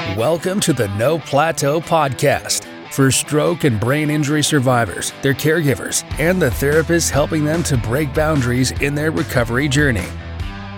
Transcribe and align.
Welcome 0.00 0.60
to 0.60 0.72
the 0.72 0.88
No 0.96 1.18
Plateau 1.18 1.78
Podcast 1.78 2.64
for 2.90 3.10
stroke 3.10 3.64
and 3.64 3.78
brain 3.78 4.08
injury 4.08 4.42
survivors, 4.42 5.12
their 5.20 5.34
caregivers, 5.34 6.04
and 6.18 6.40
the 6.40 6.48
therapists 6.48 7.10
helping 7.10 7.44
them 7.44 7.62
to 7.64 7.76
break 7.76 8.14
boundaries 8.14 8.70
in 8.80 8.94
their 8.94 9.10
recovery 9.10 9.68
journey. 9.68 10.06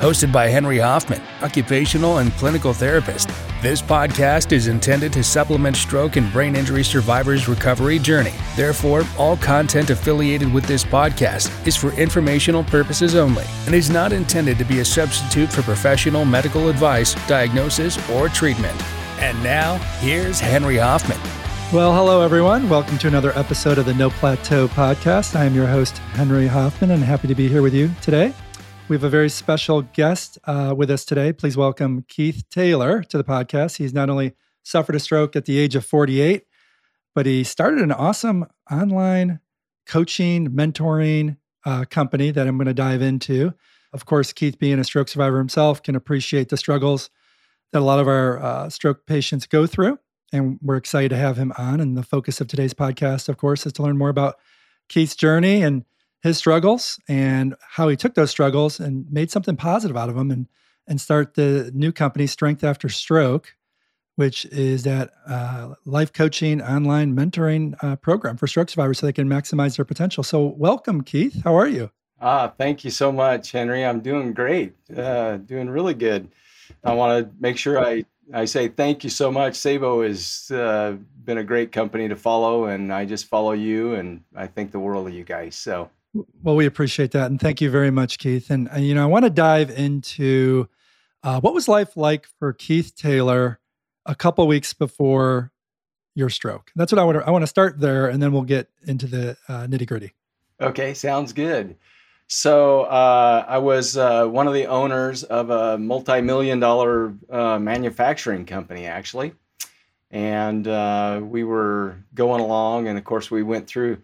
Hosted 0.01 0.33
by 0.33 0.49
Henry 0.49 0.79
Hoffman, 0.79 1.23
occupational 1.41 2.19
and 2.19 2.33
clinical 2.33 2.75
therapist, 2.75 3.31
this 3.63 3.81
podcast 3.81 4.51
is 4.51 4.67
intended 4.67 5.13
to 5.13 5.23
supplement 5.23 5.77
stroke 5.77 6.17
and 6.17 6.31
brain 6.33 6.57
injury 6.57 6.83
survivors' 6.83 7.49
recovery 7.49 8.01
journey. 8.01 8.35
Therefore, 8.57 9.05
all 9.17 9.37
content 9.37 9.91
affiliated 9.91 10.53
with 10.53 10.65
this 10.65 10.83
podcast 10.83 11.65
is 11.65 11.77
for 11.77 11.93
informational 11.93 12.65
purposes 12.65 13.15
only 13.15 13.45
and 13.67 13.75
is 13.75 13.89
not 13.89 14.13
intended 14.13 14.59
to 14.59 14.65
be 14.65 14.81
a 14.81 14.85
substitute 14.85 15.51
for 15.51 15.63
professional 15.63 16.25
medical 16.25 16.69
advice, 16.69 17.15
diagnosis, 17.29 17.97
or 18.11 18.29
treatment. 18.29 18.83
And 19.23 19.41
now, 19.41 19.77
here's 20.01 20.41
Henry 20.41 20.77
Hoffman. 20.79 21.17
Well, 21.73 21.95
hello, 21.95 22.23
everyone. 22.23 22.69
Welcome 22.69 22.99
to 22.99 23.07
another 23.07 23.31
episode 23.39 23.79
of 23.79 23.87
the 23.87 23.95
No 23.95 24.11
Plateau 24.11 24.67
podcast. 24.67 25.37
I 25.37 25.45
am 25.45 25.55
your 25.55 25.69
host, 25.69 25.99
Henry 26.15 26.49
Hoffman, 26.49 26.91
and 26.91 27.05
happy 27.05 27.29
to 27.29 27.35
be 27.37 27.47
here 27.47 27.63
with 27.63 27.73
you 27.73 27.89
today. 28.03 28.35
We 28.89 28.97
have 28.97 29.05
a 29.05 29.09
very 29.09 29.29
special 29.29 29.83
guest 29.83 30.41
uh, 30.43 30.75
with 30.77 30.91
us 30.91 31.05
today. 31.05 31.33
Please 31.33 31.57
welcome 31.57 32.05
Keith 32.09 32.43
Taylor 32.51 33.05
to 33.05 33.17
the 33.17 33.23
podcast. 33.23 33.77
He's 33.77 33.95
not 33.95 34.11
only 34.11 34.33
suffered 34.65 34.97
a 34.97 35.01
stroke 35.01 35.37
at 35.37 35.45
the 35.45 35.57
age 35.57 35.77
of 35.77 35.87
48, 35.87 36.43
but 37.15 37.25
he 37.25 37.45
started 37.45 37.81
an 37.81 37.93
awesome 37.93 38.47
online 38.73 39.39
coaching, 39.87 40.49
mentoring 40.49 41.37
uh, 41.65 41.85
company 41.89 42.33
that 42.33 42.49
I'm 42.49 42.57
going 42.57 42.67
to 42.67 42.75
dive 42.75 43.03
into. 43.03 43.55
Of 43.93 44.05
course, 44.05 44.33
Keith, 44.33 44.59
being 44.59 44.81
a 44.81 44.85
stroke 44.85 45.07
survivor 45.07 45.39
himself, 45.39 45.81
can 45.81 45.95
appreciate 45.95 46.49
the 46.49 46.57
struggles 46.57 47.09
that 47.73 47.81
a 47.81 47.85
lot 47.85 47.99
of 47.99 48.09
our 48.09 48.43
uh, 48.43 48.69
stroke 48.71 49.07
patients 49.07 49.47
go 49.47 49.67
through. 49.67 49.99
And 50.33 50.59
we're 50.63 50.77
excited 50.77 51.11
to 51.11 51.17
have 51.17 51.37
him 51.37 51.53
on. 51.59 51.81
And 51.81 51.97
the 51.97 52.03
focus 52.03 52.41
of 52.41 52.49
today's 52.49 52.73
podcast, 52.73 53.29
of 53.29 53.37
course, 53.37 53.67
is 53.67 53.73
to 53.75 53.83
learn 53.83 53.99
more 53.99 54.09
about 54.09 54.39
Keith's 54.89 55.15
journey 55.15 55.63
and 55.63 55.85
his 56.23 56.39
struggles 56.39 56.99
and 57.09 57.55
how 57.61 57.89
he 57.89 57.97
took 57.97 58.15
those 58.15 58.31
struggles 58.31 58.81
and 58.81 59.11
made 59.11 59.31
something 59.31 59.57
positive 59.57 59.97
out 59.97 60.09
of 60.09 60.15
them 60.15 60.31
and 60.31 60.47
and 60.89 61.01
start 61.01 61.35
the 61.35 61.71
new 61.75 61.93
company 61.93 62.27
strength 62.27 62.65
after 62.65 62.89
stroke 62.89 63.55
which 64.17 64.45
is 64.47 64.83
that 64.83 65.11
uh, 65.27 65.75
life 65.87 66.13
coaching 66.13 66.61
online 66.61 67.17
mentoring 67.17 67.75
uh, 67.83 67.97
program 67.97 68.37
for 68.37 68.47
stroke 68.47 68.69
survivors 68.69 68.99
so 68.99 69.07
they 69.07 69.13
can 69.13 69.29
maximize 69.29 69.77
their 69.77 69.85
potential 69.85 70.23
so 70.23 70.47
welcome 70.57 71.03
keith 71.03 71.43
how 71.45 71.55
are 71.55 71.69
you 71.69 71.91
ah 72.21 72.49
thank 72.59 72.85
you 72.85 72.91
so 72.91 73.13
much 73.13 73.53
henry 73.53 73.85
i'm 73.85 74.01
doing 74.01 74.33
great 74.33 74.75
uh, 74.97 75.37
doing 75.39 75.69
really 75.69 75.95
good 75.95 76.29
i 76.85 76.93
want 76.93 77.25
to 77.25 77.35
make 77.41 77.57
sure 77.57 77.85
i 77.85 78.05
I 78.33 78.47
say 78.47 78.69
thank 78.69 79.05
you 79.05 79.11
so 79.11 79.31
much. 79.31 79.55
Saebo 79.55 80.07
has 80.07 80.51
uh, 80.51 80.97
been 81.25 81.39
a 81.39 81.45
great 81.45 81.71
company 81.71 82.09
to 82.09 82.17
follow, 82.17 82.67
and 82.67 82.93
I 82.93 83.05
just 83.05 83.27
follow 83.27 83.53
you, 83.53 83.95
and 83.95 84.23
I 84.35 84.47
think 84.47 84.71
the 84.71 84.79
world 84.79 85.09
of 85.09 85.13
you 85.13 85.25
guys. 85.25 85.55
So 85.55 85.91
well, 86.43 86.57
we 86.57 86.67
appreciate 86.67 87.13
that, 87.13 87.31
and 87.31 87.41
thank 87.41 87.61
you 87.61 87.71
very 87.71 87.91
much, 87.91 88.19
Keith. 88.19 88.51
And, 88.51 88.69
you 88.77 88.95
know, 88.95 89.03
I 89.03 89.07
want 89.07 89.25
to 89.25 89.31
dive 89.31 89.71
into 89.71 90.69
uh, 91.23 91.41
what 91.41 91.55
was 91.55 91.69
life 91.69 91.97
like 91.97 92.27
for 92.39 92.53
Keith 92.53 92.95
Taylor 92.95 93.61
a 94.05 94.15
couple 94.15 94.47
weeks 94.47 94.75
before 94.75 95.53
your 96.15 96.29
stroke. 96.29 96.71
That's 96.77 96.93
what 96.93 96.99
I 96.99 97.05
want 97.05 97.19
to. 97.19 97.27
I 97.27 97.31
want 97.31 97.43
to 97.43 97.49
start 97.49 97.81
there, 97.81 98.09
and 98.09 98.23
then 98.23 98.33
we'll 98.33 98.43
get 98.43 98.69
into 98.87 99.07
the 99.07 99.37
uh, 99.49 99.67
nitty 99.67 99.87
gritty. 99.87 100.13
Okay, 100.61 100.93
sounds 100.93 101.33
good. 101.33 101.77
So 102.35 102.85
uh, 102.85 103.45
I 103.47 103.59
was 103.59 103.99
uh, 103.99 104.25
one 104.25 104.49
of 104.49 104.55
the 104.55 104.65
owners 104.65 105.23
of 105.23 105.51
a 105.51 105.77
multi-million 105.77 106.61
dollar 106.61 107.13
uh, 107.29 107.59
manufacturing 107.59 108.47
company, 108.47 108.87
actually, 108.87 109.35
and 110.11 110.67
uh, 110.67 111.21
we 111.23 111.45
were 111.45 111.99
going 112.15 112.41
along, 112.41 112.89
and 112.89 112.97
of 112.97 113.05
course 113.05 113.31
we 113.31 113.43
went 113.43 113.67
through 113.67 113.99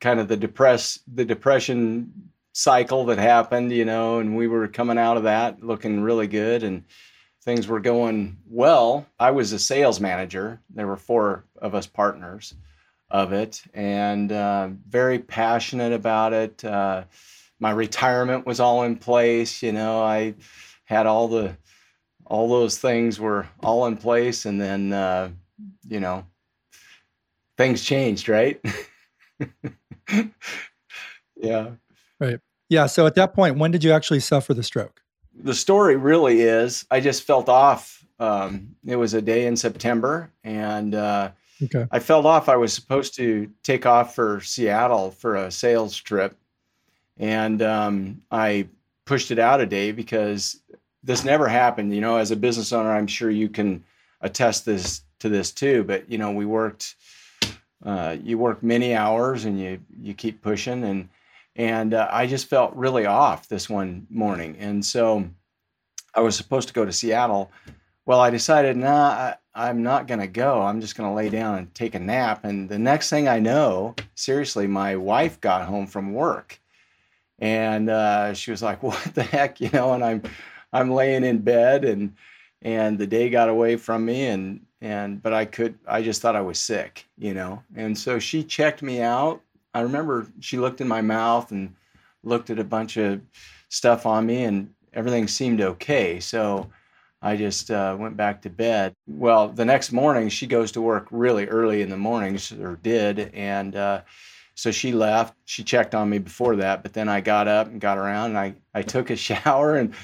kind 0.00 0.18
of 0.18 0.28
the 0.28 0.36
depress 0.38 1.00
the 1.12 1.26
depression 1.26 2.30
cycle 2.54 3.04
that 3.04 3.18
happened, 3.18 3.70
you 3.70 3.84
know, 3.84 4.18
and 4.18 4.34
we 4.34 4.48
were 4.48 4.66
coming 4.66 4.96
out 4.96 5.18
of 5.18 5.24
that 5.24 5.62
looking 5.62 6.00
really 6.00 6.26
good 6.26 6.62
and 6.62 6.84
things 7.42 7.68
were 7.68 7.80
going 7.80 8.38
well. 8.48 9.04
I 9.20 9.32
was 9.32 9.52
a 9.52 9.58
sales 9.58 10.00
manager. 10.00 10.58
There 10.70 10.86
were 10.86 10.96
four 10.96 11.44
of 11.60 11.74
us 11.74 11.86
partners 11.86 12.54
of 13.10 13.34
it 13.34 13.62
and 13.74 14.32
uh, 14.32 14.70
very 14.88 15.18
passionate 15.18 15.92
about 15.92 16.32
it. 16.32 16.64
My 17.60 17.70
retirement 17.70 18.46
was 18.46 18.60
all 18.60 18.84
in 18.84 18.96
place, 18.96 19.62
you 19.62 19.72
know, 19.72 20.02
I 20.02 20.34
had 20.84 21.06
all 21.06 21.28
the 21.28 21.56
all 22.24 22.48
those 22.48 22.78
things 22.78 23.18
were 23.18 23.46
all 23.62 23.86
in 23.86 23.96
place 23.96 24.44
and 24.44 24.60
then 24.60 24.92
uh, 24.92 25.30
you 25.88 26.00
know 26.00 26.24
things 27.58 27.82
changed, 27.84 28.28
right? 28.28 28.60
yeah. 31.36 31.70
Right. 32.18 32.38
Yeah. 32.68 32.86
So 32.86 33.06
at 33.06 33.14
that 33.16 33.34
point, 33.34 33.58
when 33.58 33.70
did 33.70 33.84
you 33.84 33.92
actually 33.92 34.20
suffer 34.20 34.54
the 34.54 34.62
stroke? 34.62 35.02
The 35.34 35.54
story 35.54 35.96
really 35.96 36.40
is 36.42 36.86
I 36.90 37.00
just 37.00 37.24
felt 37.24 37.48
off. 37.48 38.04
Um, 38.18 38.76
it 38.84 38.96
was 38.96 39.14
a 39.14 39.22
day 39.22 39.46
in 39.46 39.56
September, 39.56 40.32
and 40.42 40.94
uh, 40.94 41.30
okay. 41.62 41.86
I 41.92 42.00
felt 42.00 42.26
off. 42.26 42.48
I 42.48 42.56
was 42.56 42.72
supposed 42.72 43.14
to 43.16 43.48
take 43.62 43.86
off 43.86 44.14
for 44.14 44.40
Seattle 44.40 45.12
for 45.12 45.36
a 45.36 45.52
sales 45.52 45.96
trip, 45.96 46.36
and 47.18 47.62
um, 47.62 48.22
I 48.30 48.68
pushed 49.04 49.30
it 49.30 49.38
out 49.38 49.60
a 49.60 49.66
day 49.66 49.92
because 49.92 50.60
this 51.02 51.24
never 51.24 51.48
happened. 51.48 51.94
You 51.94 52.00
know, 52.00 52.16
as 52.16 52.30
a 52.30 52.36
business 52.36 52.72
owner, 52.72 52.92
I'm 52.92 53.06
sure 53.06 53.30
you 53.30 53.48
can 53.48 53.84
attest 54.20 54.64
this 54.64 55.02
to 55.20 55.28
this 55.28 55.50
too. 55.50 55.84
But 55.84 56.10
you 56.10 56.18
know, 56.18 56.32
we 56.32 56.46
worked 56.46 56.96
uh, 57.84 58.16
you 58.22 58.38
work 58.38 58.62
many 58.62 58.94
hours 58.94 59.44
and 59.44 59.60
you 59.60 59.80
you 60.00 60.14
keep 60.14 60.42
pushing 60.42 60.84
and 60.84 61.08
and 61.56 61.94
uh, 61.94 62.08
I 62.10 62.26
just 62.26 62.46
felt 62.46 62.74
really 62.74 63.06
off 63.06 63.48
this 63.48 63.68
one 63.68 64.06
morning 64.10 64.56
and 64.58 64.84
so 64.84 65.28
I 66.14 66.20
was 66.20 66.36
supposed 66.36 66.68
to 66.68 66.74
go 66.74 66.84
to 66.84 66.92
Seattle. 66.92 67.50
Well, 68.04 68.20
I 68.20 68.30
decided, 68.30 68.76
nah, 68.76 69.34
I, 69.54 69.68
am 69.68 69.82
not 69.82 70.06
going 70.06 70.20
to 70.20 70.26
go. 70.26 70.62
I'm 70.62 70.80
just 70.80 70.96
going 70.96 71.08
to 71.08 71.14
lay 71.14 71.28
down 71.28 71.58
and 71.58 71.74
take 71.74 71.94
a 71.94 72.00
nap. 72.00 72.44
And 72.44 72.68
the 72.68 72.78
next 72.78 73.10
thing 73.10 73.28
I 73.28 73.38
know, 73.38 73.94
seriously, 74.14 74.66
my 74.66 74.96
wife 74.96 75.40
got 75.40 75.66
home 75.66 75.86
from 75.86 76.14
work, 76.14 76.60
and 77.38 77.90
uh, 77.90 78.34
she 78.34 78.50
was 78.50 78.62
like, 78.62 78.82
"What 78.82 79.14
the 79.14 79.22
heck?" 79.22 79.60
You 79.60 79.70
know, 79.72 79.92
and 79.92 80.04
I'm 80.04 80.22
I'm 80.72 80.90
laying 80.90 81.24
in 81.24 81.38
bed, 81.38 81.84
and 81.84 82.14
and 82.62 82.98
the 82.98 83.06
day 83.06 83.30
got 83.30 83.48
away 83.48 83.76
from 83.76 84.04
me, 84.04 84.26
and 84.26 84.60
and 84.80 85.22
but 85.22 85.32
I 85.32 85.44
could 85.44 85.78
I 85.86 86.02
just 86.02 86.22
thought 86.22 86.36
I 86.36 86.40
was 86.40 86.58
sick, 86.58 87.06
you 87.18 87.34
know. 87.34 87.62
And 87.76 87.96
so 87.96 88.18
she 88.18 88.42
checked 88.42 88.82
me 88.82 89.00
out. 89.00 89.40
I 89.74 89.80
remember 89.80 90.26
she 90.40 90.58
looked 90.58 90.80
in 90.80 90.88
my 90.88 91.02
mouth 91.02 91.50
and 91.52 91.74
looked 92.22 92.50
at 92.50 92.58
a 92.58 92.64
bunch 92.64 92.96
of 92.96 93.20
stuff 93.68 94.06
on 94.06 94.26
me 94.26 94.44
and 94.44 94.72
everything 94.94 95.28
seemed 95.28 95.60
okay. 95.60 96.20
So 96.20 96.68
I 97.22 97.36
just 97.36 97.70
uh, 97.70 97.96
went 97.98 98.16
back 98.16 98.42
to 98.42 98.50
bed. 98.50 98.94
Well, 99.06 99.48
the 99.48 99.64
next 99.64 99.92
morning 99.92 100.28
she 100.28 100.46
goes 100.46 100.72
to 100.72 100.80
work 100.80 101.06
really 101.10 101.46
early 101.46 101.82
in 101.82 101.90
the 101.90 101.96
mornings 101.96 102.52
or 102.52 102.76
did 102.82 103.32
and 103.34 103.74
uh, 103.76 104.02
so 104.58 104.72
she 104.72 104.90
left. 104.90 105.36
She 105.44 105.62
checked 105.62 105.94
on 105.94 106.10
me 106.10 106.18
before 106.18 106.56
that, 106.56 106.82
but 106.82 106.92
then 106.92 107.08
I 107.08 107.20
got 107.20 107.46
up 107.46 107.68
and 107.68 107.80
got 107.80 107.96
around 107.96 108.30
and 108.30 108.38
I, 108.38 108.54
I 108.74 108.82
took 108.82 109.08
a 109.08 109.14
shower 109.28 109.76
and 109.76 109.94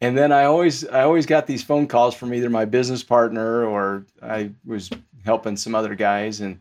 and 0.00 0.16
then 0.16 0.32
I 0.32 0.44
always 0.44 0.86
I 0.88 1.02
always 1.02 1.26
got 1.26 1.46
these 1.46 1.62
phone 1.62 1.86
calls 1.86 2.14
from 2.14 2.32
either 2.32 2.48
my 2.48 2.64
business 2.64 3.02
partner 3.02 3.66
or 3.66 4.06
I 4.22 4.52
was 4.64 4.88
helping 5.26 5.58
some 5.58 5.74
other 5.74 5.94
guys 5.94 6.40
and 6.40 6.58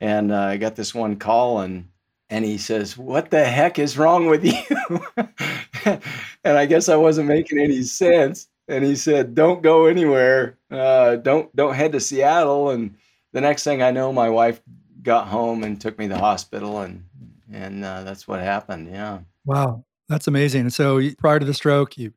and 0.00 0.32
uh, 0.32 0.40
I 0.40 0.56
got 0.56 0.74
this 0.74 0.92
one 0.92 1.14
call 1.14 1.60
and 1.60 1.86
and 2.28 2.44
he 2.44 2.58
says, 2.58 2.98
"What 2.98 3.30
the 3.30 3.44
heck 3.44 3.78
is 3.78 3.96
wrong 3.96 4.26
with 4.26 4.44
you?" 4.44 5.00
and 6.44 6.58
I 6.58 6.66
guess 6.66 6.88
I 6.88 6.96
wasn't 6.96 7.28
making 7.28 7.60
any 7.60 7.82
sense. 7.82 8.48
And 8.66 8.84
he 8.84 8.96
said, 8.96 9.36
"Don't 9.36 9.62
go 9.62 9.86
anywhere. 9.86 10.58
Uh, 10.68 11.16
don't 11.16 11.54
don't 11.54 11.74
head 11.74 11.92
to 11.92 12.00
Seattle." 12.00 12.70
And 12.70 12.96
the 13.32 13.40
next 13.40 13.62
thing 13.62 13.80
I 13.80 13.92
know, 13.92 14.12
my 14.12 14.28
wife 14.28 14.60
got 15.02 15.28
home 15.28 15.64
and 15.64 15.80
took 15.80 15.98
me 15.98 16.06
to 16.06 16.14
the 16.14 16.20
hospital, 16.20 16.80
and 16.80 17.04
and 17.52 17.84
uh, 17.84 18.02
that's 18.02 18.28
what 18.28 18.40
happened. 18.40 18.88
Yeah. 18.90 19.20
Wow, 19.44 19.84
that's 20.08 20.28
amazing. 20.28 20.70
So 20.70 21.00
prior 21.18 21.38
to 21.38 21.46
the 21.46 21.54
stroke, 21.54 21.98
you 21.98 22.12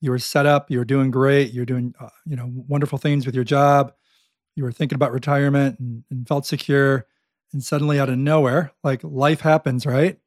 you 0.00 0.10
were 0.10 0.18
set 0.18 0.46
up, 0.46 0.70
you 0.70 0.78
were 0.78 0.84
doing 0.84 1.10
great, 1.10 1.52
you're 1.52 1.64
doing 1.64 1.94
uh, 2.00 2.08
you 2.24 2.36
know 2.36 2.50
wonderful 2.68 2.98
things 2.98 3.26
with 3.26 3.34
your 3.34 3.44
job, 3.44 3.92
you 4.54 4.64
were 4.64 4.72
thinking 4.72 4.96
about 4.96 5.12
retirement 5.12 5.78
and, 5.78 6.04
and 6.10 6.26
felt 6.26 6.46
secure, 6.46 7.06
and 7.52 7.62
suddenly 7.62 7.98
out 7.98 8.08
of 8.08 8.18
nowhere, 8.18 8.72
like 8.82 9.00
life 9.02 9.40
happens, 9.40 9.86
right? 9.86 10.18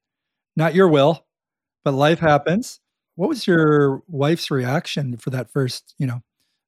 Not 0.56 0.76
your 0.76 0.88
will, 0.88 1.26
but 1.84 1.94
life 1.94 2.20
happens. 2.20 2.80
What 3.16 3.30
was 3.30 3.48
your 3.48 4.04
wife's 4.08 4.50
reaction 4.50 5.18
for 5.18 5.30
that 5.32 5.50
first, 5.50 5.94
you 5.98 6.08
know, 6.08 6.24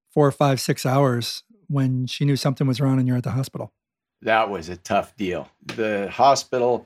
four, 0.10 0.30
five, 0.32 0.60
six 0.60 0.86
hours 0.86 1.44
when 1.68 2.06
she 2.08 2.26
knew 2.26 2.36
something 2.36 2.68
was 2.68 2.82
wrong 2.82 3.00
and 3.00 3.08
you're 3.08 3.18
at 3.18 3.24
the 3.24 3.32
hospital? 3.32 3.72
That 4.22 4.50
was 4.50 4.70
a 4.70 4.78
tough 4.78 5.16
deal. 5.18 5.50
The 5.66 6.10
hospital, 6.12 6.86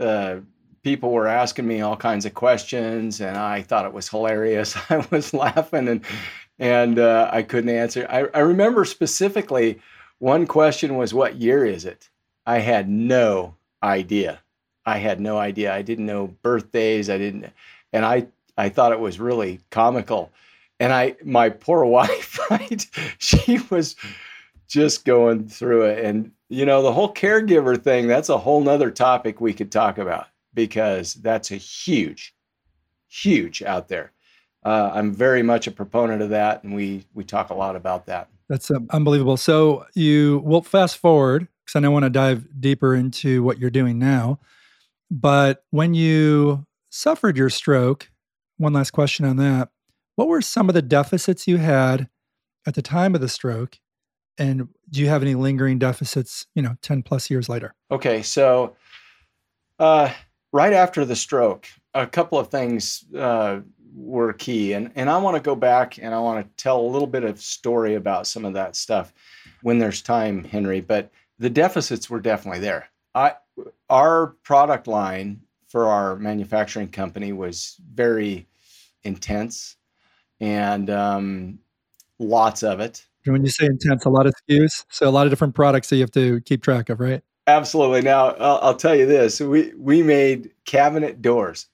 uh, 0.00 0.36
people 0.82 1.12
were 1.12 1.26
asking 1.26 1.66
me 1.66 1.80
all 1.80 1.96
kinds 1.96 2.26
of 2.26 2.34
questions 2.34 3.20
and 3.20 3.36
I 3.36 3.62
thought 3.62 3.86
it 3.86 3.92
was 3.92 4.08
hilarious. 4.08 4.76
I 4.90 5.06
was 5.10 5.32
laughing 5.32 5.88
and 5.88 6.04
and 6.58 6.98
uh, 6.98 7.28
I 7.32 7.42
couldn't 7.42 7.70
answer. 7.70 8.06
I, 8.08 8.26
I 8.32 8.40
remember 8.40 8.84
specifically 8.84 9.80
one 10.18 10.46
question 10.46 10.96
was, 10.96 11.12
What 11.12 11.36
year 11.36 11.64
is 11.64 11.84
it? 11.84 12.08
I 12.46 12.58
had 12.58 12.88
no 12.88 13.56
idea. 13.82 14.40
I 14.86 14.98
had 14.98 15.20
no 15.20 15.38
idea. 15.38 15.74
I 15.74 15.82
didn't 15.82 16.06
know 16.06 16.28
birthdays. 16.42 17.08
I 17.08 17.18
didn't, 17.18 17.50
and 17.92 18.04
I 18.04 18.26
I 18.56 18.68
thought 18.68 18.92
it 18.92 19.00
was 19.00 19.18
really 19.18 19.60
comical. 19.70 20.30
And 20.80 20.92
I, 20.92 21.16
my 21.24 21.50
poor 21.50 21.84
wife, 21.98 22.38
right? 22.50 22.86
She 23.18 23.58
was 23.70 23.96
just 24.68 25.04
going 25.04 25.48
through 25.48 25.84
it, 25.84 26.04
and 26.04 26.30
you 26.54 26.64
know 26.64 26.82
the 26.82 26.92
whole 26.92 27.12
caregiver 27.12 27.80
thing. 27.80 28.06
That's 28.06 28.28
a 28.28 28.38
whole 28.38 28.60
nother 28.60 28.90
topic 28.90 29.40
we 29.40 29.52
could 29.52 29.72
talk 29.72 29.98
about 29.98 30.28
because 30.54 31.14
that's 31.14 31.50
a 31.50 31.56
huge, 31.56 32.34
huge 33.08 33.62
out 33.62 33.88
there. 33.88 34.12
Uh, 34.64 34.90
I'm 34.94 35.12
very 35.12 35.42
much 35.42 35.66
a 35.66 35.70
proponent 35.70 36.22
of 36.22 36.30
that, 36.30 36.64
and 36.64 36.74
we 36.74 37.04
we 37.12 37.24
talk 37.24 37.50
a 37.50 37.54
lot 37.54 37.76
about 37.76 38.06
that. 38.06 38.28
That's 38.48 38.70
uh, 38.70 38.78
unbelievable. 38.90 39.36
So 39.36 39.86
you 39.94 40.42
will 40.44 40.62
fast 40.62 40.98
forward 40.98 41.48
because 41.64 41.76
I 41.76 41.80
don't 41.80 41.92
want 41.92 42.04
to 42.04 42.10
dive 42.10 42.46
deeper 42.60 42.94
into 42.94 43.42
what 43.42 43.58
you're 43.58 43.70
doing 43.70 43.98
now. 43.98 44.38
But 45.10 45.64
when 45.70 45.94
you 45.94 46.66
suffered 46.90 47.36
your 47.36 47.50
stroke, 47.50 48.10
one 48.58 48.72
last 48.72 48.92
question 48.92 49.26
on 49.26 49.36
that. 49.36 49.70
What 50.16 50.28
were 50.28 50.40
some 50.40 50.68
of 50.68 50.74
the 50.74 50.82
deficits 50.82 51.48
you 51.48 51.56
had 51.56 52.08
at 52.66 52.74
the 52.74 52.82
time 52.82 53.14
of 53.14 53.20
the 53.20 53.28
stroke? 53.28 53.78
And 54.38 54.68
do 54.90 55.00
you 55.00 55.08
have 55.08 55.22
any 55.22 55.34
lingering 55.34 55.78
deficits, 55.78 56.46
you 56.54 56.62
know, 56.62 56.76
10 56.82 57.02
plus 57.02 57.30
years 57.30 57.48
later? 57.48 57.74
Okay. 57.90 58.22
So, 58.22 58.76
uh, 59.78 60.12
right 60.52 60.72
after 60.72 61.04
the 61.04 61.16
stroke, 61.16 61.66
a 61.94 62.06
couple 62.06 62.38
of 62.38 62.48
things 62.48 63.04
uh, 63.16 63.60
were 63.94 64.32
key. 64.32 64.72
And, 64.72 64.90
and 64.96 65.08
I 65.08 65.18
want 65.18 65.36
to 65.36 65.42
go 65.42 65.54
back 65.54 65.98
and 65.98 66.14
I 66.14 66.20
want 66.20 66.44
to 66.44 66.62
tell 66.62 66.80
a 66.80 66.86
little 66.86 67.06
bit 67.06 67.24
of 67.24 67.40
story 67.40 67.94
about 67.94 68.26
some 68.26 68.44
of 68.44 68.54
that 68.54 68.76
stuff 68.76 69.12
when 69.62 69.78
there's 69.78 70.02
time, 70.02 70.44
Henry. 70.44 70.80
But 70.80 71.10
the 71.38 71.50
deficits 71.50 72.10
were 72.10 72.20
definitely 72.20 72.60
there. 72.60 72.88
I, 73.14 73.34
our 73.88 74.28
product 74.42 74.86
line 74.86 75.40
for 75.68 75.86
our 75.86 76.16
manufacturing 76.16 76.88
company 76.88 77.32
was 77.32 77.76
very 77.92 78.46
intense 79.02 79.76
and 80.40 80.90
um, 80.90 81.58
lots 82.18 82.62
of 82.62 82.80
it. 82.80 83.04
And 83.24 83.32
when 83.32 83.44
you 83.44 83.50
say 83.50 83.66
intense, 83.66 84.04
a 84.04 84.10
lot 84.10 84.26
of 84.26 84.34
SKUs, 84.48 84.84
so 84.90 85.08
a 85.08 85.10
lot 85.10 85.26
of 85.26 85.32
different 85.32 85.54
products 85.54 85.88
that 85.88 85.96
you 85.96 86.02
have 86.02 86.10
to 86.12 86.40
keep 86.42 86.62
track 86.62 86.88
of, 86.88 87.00
right? 87.00 87.22
Absolutely. 87.46 88.02
Now, 88.02 88.30
I'll, 88.32 88.58
I'll 88.62 88.76
tell 88.76 88.94
you 88.94 89.06
this: 89.06 89.40
we 89.40 89.72
we 89.76 90.02
made 90.02 90.50
cabinet 90.64 91.22
doors, 91.22 91.66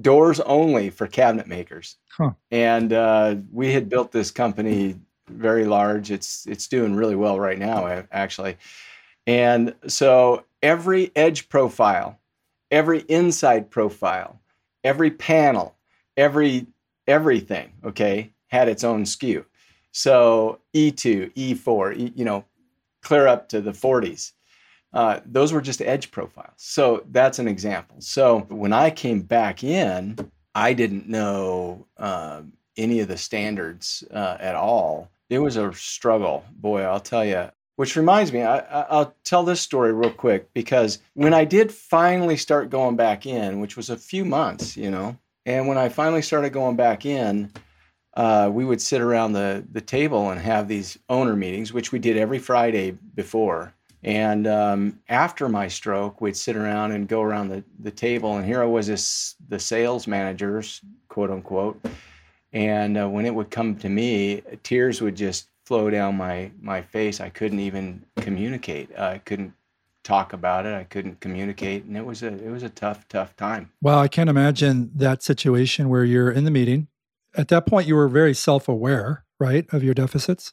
doors 0.00 0.40
only 0.40 0.90
for 0.90 1.06
cabinet 1.06 1.46
makers, 1.46 1.96
huh. 2.16 2.30
and 2.50 2.92
uh, 2.92 3.36
we 3.52 3.72
had 3.72 3.88
built 3.88 4.12
this 4.12 4.30
company 4.30 4.96
very 5.28 5.64
large. 5.64 6.10
It's 6.10 6.46
it's 6.46 6.68
doing 6.68 6.94
really 6.94 7.16
well 7.16 7.40
right 7.40 7.58
now, 7.58 8.04
actually. 8.12 8.56
And 9.26 9.74
so 9.88 10.44
every 10.62 11.10
edge 11.16 11.48
profile, 11.48 12.18
every 12.70 13.00
inside 13.00 13.70
profile, 13.70 14.40
every 14.84 15.10
panel, 15.10 15.74
every 16.16 16.66
everything, 17.06 17.72
okay, 17.84 18.32
had 18.48 18.68
its 18.68 18.84
own 18.84 19.04
SKU. 19.04 19.44
So 19.96 20.60
E2, 20.74 21.32
E4, 21.32 21.96
e, 21.96 22.12
you 22.14 22.26
know, 22.26 22.44
clear 23.02 23.26
up 23.26 23.48
to 23.48 23.62
the 23.62 23.70
40s. 23.70 24.32
Uh, 24.92 25.20
those 25.24 25.54
were 25.54 25.62
just 25.62 25.80
edge 25.80 26.10
profiles. 26.10 26.52
So 26.58 27.02
that's 27.10 27.38
an 27.38 27.48
example. 27.48 27.96
So 28.00 28.40
when 28.50 28.74
I 28.74 28.90
came 28.90 29.22
back 29.22 29.64
in, 29.64 30.18
I 30.54 30.74
didn't 30.74 31.08
know 31.08 31.86
uh, 31.96 32.42
any 32.76 33.00
of 33.00 33.08
the 33.08 33.16
standards 33.16 34.04
uh, 34.12 34.36
at 34.38 34.54
all. 34.54 35.08
It 35.30 35.38
was 35.38 35.56
a 35.56 35.72
struggle, 35.72 36.44
boy. 36.52 36.82
I'll 36.82 37.00
tell 37.00 37.24
you. 37.24 37.48
Which 37.76 37.96
reminds 37.96 38.34
me, 38.34 38.42
I, 38.42 38.86
will 38.90 39.14
tell 39.24 39.44
this 39.44 39.62
story 39.62 39.94
real 39.94 40.10
quick 40.10 40.52
because 40.52 40.98
when 41.14 41.32
I 41.32 41.46
did 41.46 41.72
finally 41.72 42.36
start 42.36 42.68
going 42.68 42.96
back 42.96 43.24
in, 43.24 43.60
which 43.60 43.78
was 43.78 43.88
a 43.88 43.96
few 43.96 44.26
months, 44.26 44.76
you 44.76 44.90
know, 44.90 45.16
and 45.46 45.68
when 45.68 45.78
I 45.78 45.88
finally 45.88 46.22
started 46.22 46.52
going 46.52 46.76
back 46.76 47.06
in, 47.06 47.50
uh, 48.16 48.50
we 48.52 48.64
would 48.64 48.80
sit 48.80 49.00
around 49.00 49.32
the, 49.32 49.64
the 49.72 49.80
table 49.80 50.30
and 50.30 50.40
have 50.40 50.66
these 50.66 50.98
owner 51.08 51.36
meetings, 51.36 51.72
which 51.72 51.92
we 51.92 51.98
did 51.98 52.16
every 52.16 52.38
Friday 52.38 52.92
before. 53.14 53.72
And 54.02 54.46
um, 54.46 54.98
after 55.08 55.48
my 55.48 55.68
stroke, 55.68 56.20
we'd 56.20 56.36
sit 56.36 56.56
around 56.56 56.92
and 56.92 57.08
go 57.08 57.22
around 57.22 57.48
the, 57.48 57.62
the 57.80 57.90
table. 57.90 58.36
And 58.36 58.46
here 58.46 58.62
I 58.62 58.66
was, 58.66 58.86
this, 58.86 59.34
the 59.48 59.58
sales 59.58 60.06
managers, 60.06 60.80
quote 61.08 61.30
unquote. 61.30 61.80
And 62.52 62.96
uh, 62.96 63.08
when 63.08 63.26
it 63.26 63.34
would 63.34 63.50
come 63.50 63.76
to 63.76 63.88
me, 63.88 64.42
tears 64.62 65.00
would 65.00 65.16
just 65.16 65.48
flow 65.66 65.90
down 65.90 66.16
my 66.16 66.50
my 66.62 66.80
face. 66.80 67.20
I 67.20 67.28
couldn't 67.28 67.58
even 67.58 68.02
communicate. 68.16 68.96
I 68.98 69.18
couldn't 69.18 69.52
talk 70.04 70.32
about 70.32 70.64
it. 70.64 70.72
I 70.72 70.84
couldn't 70.84 71.20
communicate, 71.20 71.84
and 71.84 71.96
it 71.96 72.06
was 72.06 72.22
a 72.22 72.28
it 72.28 72.48
was 72.48 72.62
a 72.62 72.68
tough 72.70 73.06
tough 73.08 73.36
time. 73.36 73.70
Well, 73.82 73.98
I 73.98 74.08
can't 74.08 74.30
imagine 74.30 74.90
that 74.94 75.22
situation 75.22 75.88
where 75.88 76.04
you're 76.04 76.30
in 76.30 76.44
the 76.44 76.50
meeting. 76.50 76.86
At 77.36 77.48
that 77.48 77.66
point, 77.66 77.86
you 77.86 77.94
were 77.94 78.08
very 78.08 78.34
self 78.34 78.68
aware, 78.68 79.24
right, 79.38 79.66
of 79.72 79.82
your 79.82 79.94
deficits, 79.94 80.52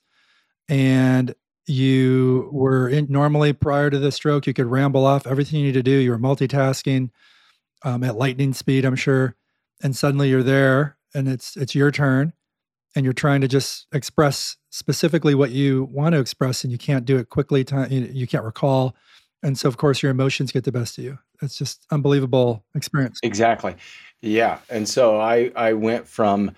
and 0.68 1.34
you 1.66 2.50
were 2.52 2.90
in, 2.90 3.08
normally 3.10 3.54
prior 3.54 3.90
to 3.90 4.00
the 4.00 4.12
stroke, 4.12 4.46
you 4.46 4.54
could 4.54 4.66
ramble 4.66 5.06
off 5.06 5.26
everything 5.26 5.60
you 5.60 5.68
need 5.68 5.74
to 5.74 5.84
do. 5.84 5.92
You 5.92 6.12
were 6.12 6.20
multitasking 6.20 7.10
um, 7.84 8.04
at 8.04 8.18
lightning 8.18 8.54
speed, 8.54 8.84
I'm 8.86 8.96
sure, 8.96 9.36
and 9.82 9.96
suddenly 9.96 10.30
you're 10.30 10.44
there, 10.44 10.98
and 11.14 11.28
it's 11.28 11.56
it's 11.56 11.76
your 11.76 11.92
turn 11.92 12.34
and 12.96 13.04
you're 13.04 13.14
trying 13.14 13.42
to 13.42 13.48
just 13.48 13.88
express 13.92 14.58
specifically 14.70 15.36
what 15.36 15.52
you 15.52 15.90
want 15.92 16.14
to 16.14 16.20
express 16.20 16.64
and 16.64 16.72
you 16.72 16.78
can't 16.78 17.06
do 17.06 17.18
it 17.18 17.30
quickly 17.30 17.66
you 17.90 18.28
can't 18.28 18.44
recall. 18.44 18.96
And 19.42 19.58
so 19.58 19.68
of 19.68 19.78
course 19.78 20.02
your 20.02 20.12
emotions 20.12 20.52
get 20.52 20.64
the 20.64 20.72
best 20.72 20.98
of 20.98 21.04
you. 21.04 21.20
It's 21.42 21.58
just 21.58 21.86
unbelievable 21.92 22.64
experience. 22.76 23.20
Exactly. 23.24 23.76
Yeah. 24.22 24.60
And 24.70 24.88
so 24.88 25.20
i 25.20 25.52
i 25.56 25.74
went 25.74 26.08
from 26.08 26.52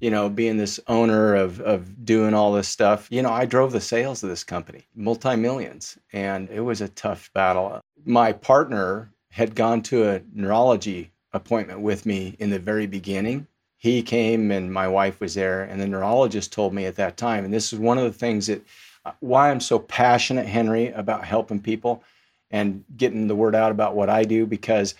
you 0.00 0.10
know 0.10 0.28
being 0.28 0.56
this 0.56 0.80
owner 0.88 1.34
of 1.34 1.60
of 1.60 2.04
doing 2.04 2.34
all 2.34 2.52
this 2.52 2.68
stuff 2.68 3.06
you 3.10 3.22
know 3.22 3.30
i 3.30 3.44
drove 3.44 3.72
the 3.72 3.80
sales 3.80 4.22
of 4.22 4.28
this 4.28 4.44
company 4.44 4.86
multi-millions 4.94 5.98
and 6.12 6.48
it 6.50 6.60
was 6.60 6.80
a 6.80 6.88
tough 6.88 7.30
battle. 7.34 7.80
My 8.04 8.32
partner 8.32 9.10
had 9.30 9.54
gone 9.54 9.82
to 9.82 10.08
a 10.08 10.22
neurology 10.34 11.10
appointment 11.32 11.80
with 11.80 12.06
me 12.06 12.36
in 12.38 12.50
the 12.50 12.58
very 12.58 12.86
beginning. 12.86 13.46
He 13.76 14.02
came 14.02 14.50
and 14.50 14.72
my 14.72 14.88
wife 14.88 15.20
was 15.20 15.34
there 15.34 15.62
and 15.62 15.80
the 15.80 15.86
neurologist 15.86 16.52
told 16.52 16.74
me 16.74 16.86
at 16.86 16.96
that 16.96 17.16
time 17.16 17.44
and 17.44 17.54
this 17.54 17.72
is 17.72 17.78
one 17.78 17.98
of 17.98 18.04
the 18.04 18.18
things 18.18 18.46
that 18.48 18.64
uh, 19.06 19.12
why 19.20 19.50
i'm 19.50 19.60
so 19.60 19.78
passionate 19.78 20.44
henry 20.46 20.88
about 20.88 21.24
helping 21.24 21.58
people 21.58 22.04
and 22.50 22.84
getting 22.98 23.26
the 23.26 23.34
word 23.34 23.54
out 23.54 23.70
about 23.70 23.94
what 23.94 24.10
i 24.10 24.22
do 24.22 24.44
because 24.44 24.94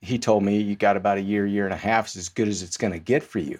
he 0.00 0.16
told 0.16 0.44
me 0.44 0.58
you 0.58 0.76
got 0.76 0.96
about 0.96 1.18
a 1.18 1.22
year 1.22 1.44
year 1.44 1.64
and 1.64 1.74
a 1.74 1.76
half 1.76 2.06
is 2.06 2.16
as 2.16 2.28
good 2.28 2.46
as 2.46 2.62
it's 2.62 2.76
going 2.76 2.92
to 2.92 3.00
get 3.00 3.24
for 3.24 3.40
you 3.40 3.58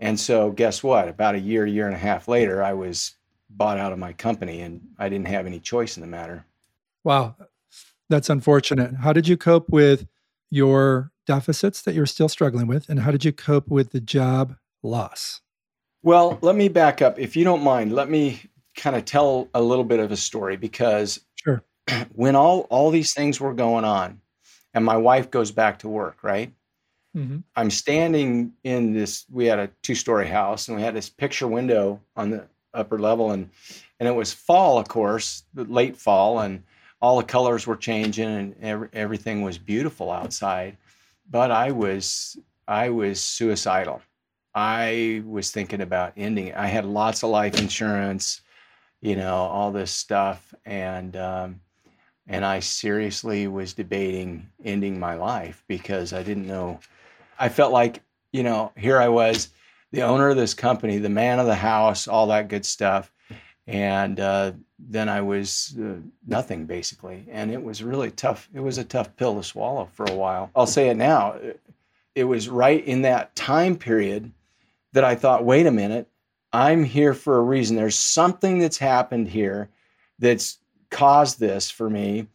and 0.00 0.18
so 0.18 0.50
guess 0.50 0.82
what 0.82 1.08
about 1.08 1.34
a 1.34 1.40
year 1.40 1.64
year 1.64 1.86
and 1.86 1.94
a 1.94 1.98
half 1.98 2.26
later 2.26 2.62
i 2.62 2.72
was 2.72 3.14
bought 3.50 3.78
out 3.78 3.92
of 3.92 3.98
my 3.98 4.12
company 4.12 4.60
and 4.60 4.80
i 4.98 5.08
didn't 5.08 5.28
have 5.28 5.46
any 5.46 5.60
choice 5.60 5.96
in 5.96 6.00
the 6.00 6.06
matter 6.06 6.44
wow 7.04 7.36
that's 8.08 8.28
unfortunate 8.28 8.94
how 8.96 9.12
did 9.12 9.28
you 9.28 9.36
cope 9.36 9.68
with 9.68 10.06
your 10.50 11.12
deficits 11.30 11.82
that 11.82 11.94
you're 11.94 12.06
still 12.06 12.28
struggling 12.28 12.66
with, 12.66 12.88
and 12.88 13.00
how 13.00 13.12
did 13.12 13.24
you 13.24 13.32
cope 13.32 13.68
with 13.68 13.92
the 13.92 14.00
job 14.00 14.56
loss? 14.82 15.40
Well, 16.02 16.38
let 16.42 16.56
me 16.56 16.68
back 16.68 17.00
up. 17.00 17.20
If 17.20 17.36
you 17.36 17.44
don't 17.44 17.62
mind, 17.62 17.94
let 17.94 18.10
me 18.10 18.42
kind 18.74 18.96
of 18.96 19.04
tell 19.04 19.48
a 19.54 19.62
little 19.62 19.84
bit 19.84 20.00
of 20.00 20.10
a 20.10 20.16
story 20.16 20.56
because 20.56 21.20
sure. 21.36 21.62
when 22.14 22.34
all, 22.34 22.60
all 22.70 22.90
these 22.90 23.14
things 23.14 23.38
were 23.38 23.54
going 23.54 23.84
on, 23.84 24.20
and 24.74 24.84
my 24.84 24.96
wife 24.96 25.30
goes 25.30 25.52
back 25.52 25.78
to 25.80 25.88
work, 25.88 26.18
right? 26.22 26.52
Mm-hmm. 27.16 27.38
I'm 27.56 27.70
standing 27.70 28.52
in 28.64 28.92
this. 28.92 29.26
We 29.30 29.46
had 29.46 29.58
a 29.58 29.70
two 29.82 29.94
story 29.94 30.28
house, 30.28 30.68
and 30.68 30.76
we 30.76 30.82
had 30.82 30.94
this 30.94 31.08
picture 31.08 31.48
window 31.48 32.00
on 32.16 32.30
the 32.30 32.46
upper 32.72 32.98
level, 32.98 33.32
and 33.32 33.50
and 33.98 34.08
it 34.08 34.12
was 34.12 34.32
fall, 34.32 34.78
of 34.78 34.88
course, 34.88 35.44
late 35.54 35.96
fall, 35.96 36.40
and 36.40 36.62
all 37.00 37.18
the 37.18 37.24
colors 37.24 37.66
were 37.66 37.76
changing, 37.76 38.28
and 38.28 38.54
every, 38.62 38.88
everything 38.92 39.42
was 39.42 39.58
beautiful 39.58 40.10
outside 40.10 40.76
but 41.30 41.50
I 41.50 41.70
was 41.70 42.36
I 42.66 42.90
was 42.90 43.22
suicidal. 43.22 44.02
I 44.54 45.22
was 45.24 45.50
thinking 45.52 45.80
about 45.80 46.12
ending 46.16 46.48
it. 46.48 46.56
I 46.56 46.66
had 46.66 46.84
lots 46.84 47.22
of 47.22 47.30
life 47.30 47.58
insurance, 47.58 48.42
you 49.00 49.16
know, 49.16 49.34
all 49.34 49.70
this 49.70 49.92
stuff, 49.92 50.52
and 50.64 51.16
um, 51.16 51.60
and 52.26 52.44
I 52.44 52.60
seriously 52.60 53.46
was 53.46 53.72
debating 53.72 54.48
ending 54.64 54.98
my 54.98 55.14
life 55.14 55.64
because 55.68 56.12
I 56.12 56.22
didn't 56.22 56.48
know. 56.48 56.80
I 57.40 57.48
felt 57.48 57.72
like 57.72 58.02
you 58.32 58.44
know 58.44 58.72
here 58.76 58.98
I 58.98 59.08
was, 59.08 59.48
the 59.90 60.02
owner 60.02 60.28
of 60.28 60.36
this 60.36 60.54
company, 60.54 60.98
the 60.98 61.08
man 61.08 61.40
of 61.40 61.46
the 61.46 61.56
house, 61.56 62.06
all 62.06 62.28
that 62.28 62.48
good 62.48 62.64
stuff, 62.64 63.10
and 63.66 64.20
uh, 64.20 64.52
then 64.78 65.08
I 65.08 65.22
was 65.22 65.76
uh, 65.80 65.96
nothing 66.26 66.66
basically, 66.66 67.26
and 67.30 67.50
it 67.50 67.62
was 67.62 67.82
really 67.82 68.10
tough. 68.10 68.48
It 68.54 68.60
was 68.60 68.78
a 68.78 68.84
tough 68.84 69.16
pill 69.16 69.34
to 69.36 69.42
swallow 69.42 69.88
for 69.92 70.06
a 70.06 70.14
while. 70.14 70.50
I'll 70.54 70.66
say 70.66 70.88
it 70.88 70.96
now. 70.96 71.36
It 72.14 72.24
was 72.24 72.48
right 72.48 72.84
in 72.84 73.02
that 73.02 73.34
time 73.34 73.76
period 73.76 74.30
that 74.92 75.04
I 75.04 75.14
thought, 75.14 75.44
wait 75.44 75.66
a 75.66 75.70
minute, 75.70 76.08
I'm 76.52 76.84
here 76.84 77.14
for 77.14 77.38
a 77.38 77.42
reason. 77.42 77.76
There's 77.76 77.98
something 77.98 78.58
that's 78.58 78.78
happened 78.78 79.28
here 79.28 79.68
that's 80.18 80.58
caused 80.90 81.38
this 81.38 81.70
for 81.70 81.88
me. 81.88 82.26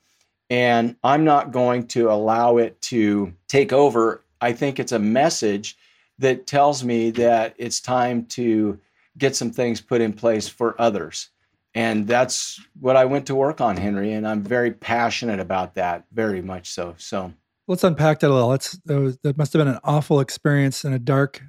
And 0.50 0.96
I'm 1.04 1.26
not 1.26 1.52
going 1.52 1.88
to 1.88 2.12
allow 2.12 2.58
it 2.58 2.80
to 2.84 3.34
take 3.48 3.74
over. 3.74 4.24
I 4.46 4.54
think 4.54 4.80
it's 4.80 4.92
a 4.92 5.00
message 5.00 5.76
that 6.20 6.46
tells 6.46 6.84
me 6.84 7.10
that 7.12 7.56
it's 7.58 7.80
time 7.80 8.28
to 8.28 8.80
get 9.18 9.36
some 9.36 9.50
things 9.50 9.82
put 9.82 10.02
in 10.02 10.14
place 10.14 10.48
for 10.48 10.80
others. 10.80 11.30
And 11.74 12.08
that's 12.08 12.62
what 12.80 12.96
I 12.96 13.06
went 13.06 13.26
to 13.26 13.34
work 13.34 13.60
on, 13.60 13.76
Henry. 13.76 14.14
And 14.14 14.28
I'm 14.28 14.44
very 14.44 14.70
passionate 14.70 15.40
about 15.40 15.74
that, 15.74 16.06
very 16.14 16.44
much 16.44 16.70
so. 16.70 16.94
So 16.98 17.34
let's 17.68 17.84
unpack 17.84 18.20
that 18.20 18.30
a 18.30 18.34
little. 18.34 18.52
That's, 18.52 18.74
that, 18.86 19.34
must 19.36 19.52
have 19.54 19.62
been 19.62 19.74
an 19.74 19.80
awful 19.84 20.20
experience 20.20 20.84
and 20.84 20.94
a 20.94 21.00
dark 21.00 21.42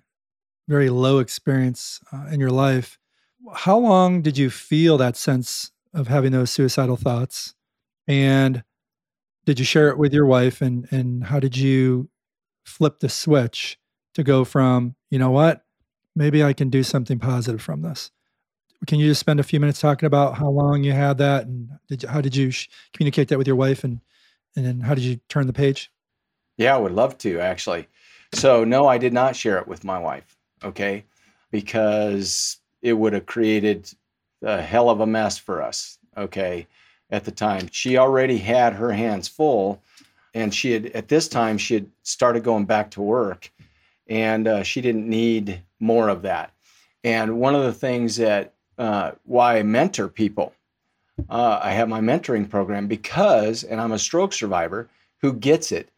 very 0.66 0.88
low 0.88 1.18
experience 1.18 2.00
uh, 2.14 2.28
in 2.32 2.40
your 2.40 2.50
life. 2.50 2.98
How 3.52 3.76
long 3.76 4.22
did 4.22 4.38
you 4.38 4.48
feel 4.48 4.96
that 4.96 5.18
sense 5.18 5.70
of 5.92 6.08
having 6.08 6.32
those 6.32 6.50
suicidal 6.50 6.96
thoughts? 6.96 7.54
And 8.08 8.64
did 9.44 9.58
you 9.58 9.66
share 9.66 9.90
it 9.90 9.98
with 9.98 10.14
your 10.14 10.24
wife? 10.24 10.62
And, 10.62 10.88
and 10.90 11.24
how 11.24 11.40
did 11.40 11.58
you 11.58 12.08
flip 12.66 13.00
the 13.00 13.08
switch 13.08 13.78
to 14.14 14.22
go 14.22 14.44
from, 14.44 14.94
you 15.10 15.18
know 15.18 15.30
what, 15.30 15.64
maybe 16.14 16.42
I 16.42 16.52
can 16.52 16.68
do 16.68 16.82
something 16.82 17.18
positive 17.18 17.62
from 17.62 17.82
this? 17.82 18.10
Can 18.86 18.98
you 18.98 19.08
just 19.08 19.20
spend 19.20 19.40
a 19.40 19.44
few 19.44 19.58
minutes 19.58 19.80
talking 19.80 20.06
about 20.06 20.36
how 20.36 20.48
long 20.48 20.84
you 20.84 20.92
had 20.92 21.18
that 21.18 21.46
and 21.46 21.70
did 21.88 22.02
you, 22.02 22.08
how 22.08 22.20
did 22.20 22.36
you 22.36 22.50
sh- 22.50 22.68
communicate 22.92 23.28
that 23.28 23.38
with 23.38 23.46
your 23.46 23.56
wife 23.56 23.84
and, 23.84 24.00
and 24.54 24.66
then 24.66 24.80
how 24.80 24.94
did 24.94 25.04
you 25.04 25.18
turn 25.28 25.46
the 25.46 25.52
page? 25.52 25.90
Yeah, 26.58 26.74
I 26.74 26.78
would 26.78 26.92
love 26.92 27.16
to 27.18 27.40
actually. 27.40 27.88
So, 28.34 28.64
no, 28.64 28.86
I 28.86 28.98
did 28.98 29.12
not 29.12 29.36
share 29.36 29.58
it 29.58 29.68
with 29.68 29.84
my 29.84 29.98
wife 29.98 30.36
okay? 30.64 31.04
Because 31.50 32.58
it 32.82 32.94
would 32.94 33.12
have 33.12 33.26
created 33.26 33.90
a 34.42 34.60
hell 34.60 34.90
of 34.90 35.00
a 35.00 35.06
mess 35.06 35.38
for 35.38 35.62
us, 35.62 35.98
okay, 36.16 36.66
at 37.10 37.24
the 37.24 37.30
time. 37.30 37.68
She 37.70 37.96
already 37.96 38.38
had 38.38 38.74
her 38.74 38.92
hands 38.92 39.28
full, 39.28 39.82
and 40.36 40.54
she 40.54 40.72
had, 40.72 40.86
at 40.86 41.08
this 41.08 41.28
time, 41.28 41.56
she 41.56 41.74
had 41.74 41.86
started 42.02 42.44
going 42.44 42.66
back 42.66 42.90
to 42.90 43.00
work, 43.00 43.50
and 44.06 44.46
uh, 44.46 44.62
she 44.62 44.82
didn't 44.82 45.08
need 45.08 45.62
more 45.80 46.10
of 46.10 46.22
that. 46.22 46.52
And 47.02 47.40
one 47.40 47.54
of 47.54 47.64
the 47.64 47.72
things 47.72 48.16
that, 48.16 48.52
uh, 48.76 49.12
why 49.24 49.58
I 49.58 49.62
mentor 49.62 50.08
people, 50.08 50.52
uh, 51.30 51.58
I 51.62 51.70
have 51.72 51.88
my 51.88 52.00
mentoring 52.00 52.50
program 52.50 52.86
because, 52.86 53.64
and 53.64 53.80
I'm 53.80 53.92
a 53.92 53.98
stroke 53.98 54.34
survivor 54.34 54.90
who 55.22 55.32
gets 55.32 55.72
it. 55.72 55.88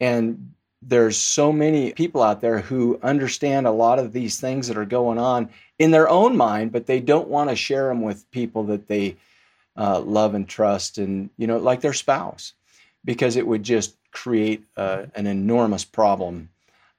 And 0.00 0.52
there's 0.82 1.16
so 1.16 1.52
many 1.52 1.92
people 1.92 2.20
out 2.20 2.40
there 2.40 2.58
who 2.58 2.98
understand 3.00 3.68
a 3.68 3.70
lot 3.70 4.00
of 4.00 4.12
these 4.12 4.40
things 4.40 4.66
that 4.66 4.76
are 4.76 4.84
going 4.84 5.18
on 5.18 5.48
in 5.78 5.92
their 5.92 6.08
own 6.08 6.36
mind, 6.36 6.72
but 6.72 6.86
they 6.86 6.98
don't 6.98 7.28
want 7.28 7.48
to 7.48 7.56
share 7.56 7.86
them 7.88 8.02
with 8.02 8.28
people 8.32 8.64
that 8.64 8.88
they 8.88 9.16
uh, 9.76 10.00
love 10.00 10.34
and 10.34 10.48
trust, 10.48 10.98
and 10.98 11.30
you 11.36 11.46
know, 11.46 11.58
like 11.58 11.80
their 11.80 11.92
spouse, 11.92 12.54
because 13.04 13.36
it 13.36 13.46
would 13.46 13.62
just 13.62 13.96
create 14.10 14.64
uh, 14.76 15.06
an 15.14 15.26
enormous 15.26 15.84
problem 15.84 16.48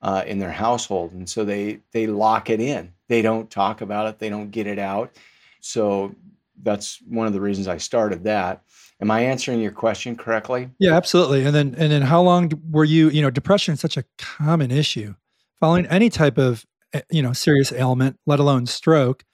uh, 0.01 0.24
in 0.27 0.39
their 0.39 0.51
household, 0.51 1.13
and 1.13 1.29
so 1.29 1.43
they 1.43 1.79
they 1.91 2.07
lock 2.07 2.50
it 2.50 2.59
in. 2.59 2.93
They 3.07 3.21
don't 3.21 3.50
talk 3.50 3.81
about 3.81 4.07
it. 4.07 4.19
They 4.19 4.29
don't 4.29 4.51
get 4.51 4.67
it 4.67 4.79
out. 4.79 5.15
So 5.62 6.15
that's 6.62 7.00
one 7.07 7.27
of 7.27 7.33
the 7.33 7.41
reasons 7.41 7.67
I 7.67 7.77
started 7.77 8.24
that. 8.24 8.63
Am 9.01 9.12
I 9.12 9.21
answering 9.21 9.59
your 9.59 9.71
question 9.71 10.15
correctly? 10.15 10.69
Yeah, 10.79 10.93
absolutely. 10.93 11.45
And 11.45 11.53
then 11.55 11.75
and 11.77 11.91
then 11.91 12.03
how 12.03 12.21
long 12.21 12.51
were 12.69 12.85
you, 12.85 13.09
you 13.09 13.21
know, 13.21 13.29
depression 13.29 13.74
is 13.74 13.79
such 13.79 13.97
a 13.97 14.05
common 14.17 14.71
issue. 14.71 15.15
Following 15.59 15.85
any 15.88 16.09
type 16.09 16.38
of 16.38 16.65
eh, 16.93 17.01
you 17.09 17.21
know, 17.21 17.33
serious 17.33 17.71
ailment, 17.71 18.19
let 18.25 18.39
alone 18.39 18.67
stroke, 18.67 19.25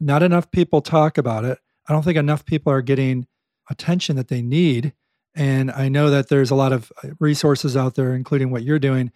not 0.00 0.22
enough 0.22 0.50
people 0.50 0.80
talk 0.82 1.16
about 1.16 1.44
it. 1.44 1.58
I 1.88 1.92
don't 1.92 2.02
think 2.02 2.18
enough 2.18 2.44
people 2.44 2.72
are 2.72 2.82
getting 2.82 3.26
attention 3.70 4.16
that 4.16 4.28
they 4.28 4.42
need. 4.42 4.92
And 5.38 5.70
I 5.70 5.88
know 5.88 6.10
that 6.10 6.28
there's 6.28 6.50
a 6.50 6.56
lot 6.56 6.72
of 6.72 6.92
uh, 7.02 7.10
resources 7.20 7.76
out 7.76 7.94
there, 7.94 8.12
including 8.12 8.50
what 8.50 8.64
you're 8.64 8.80
doing, 8.80 9.12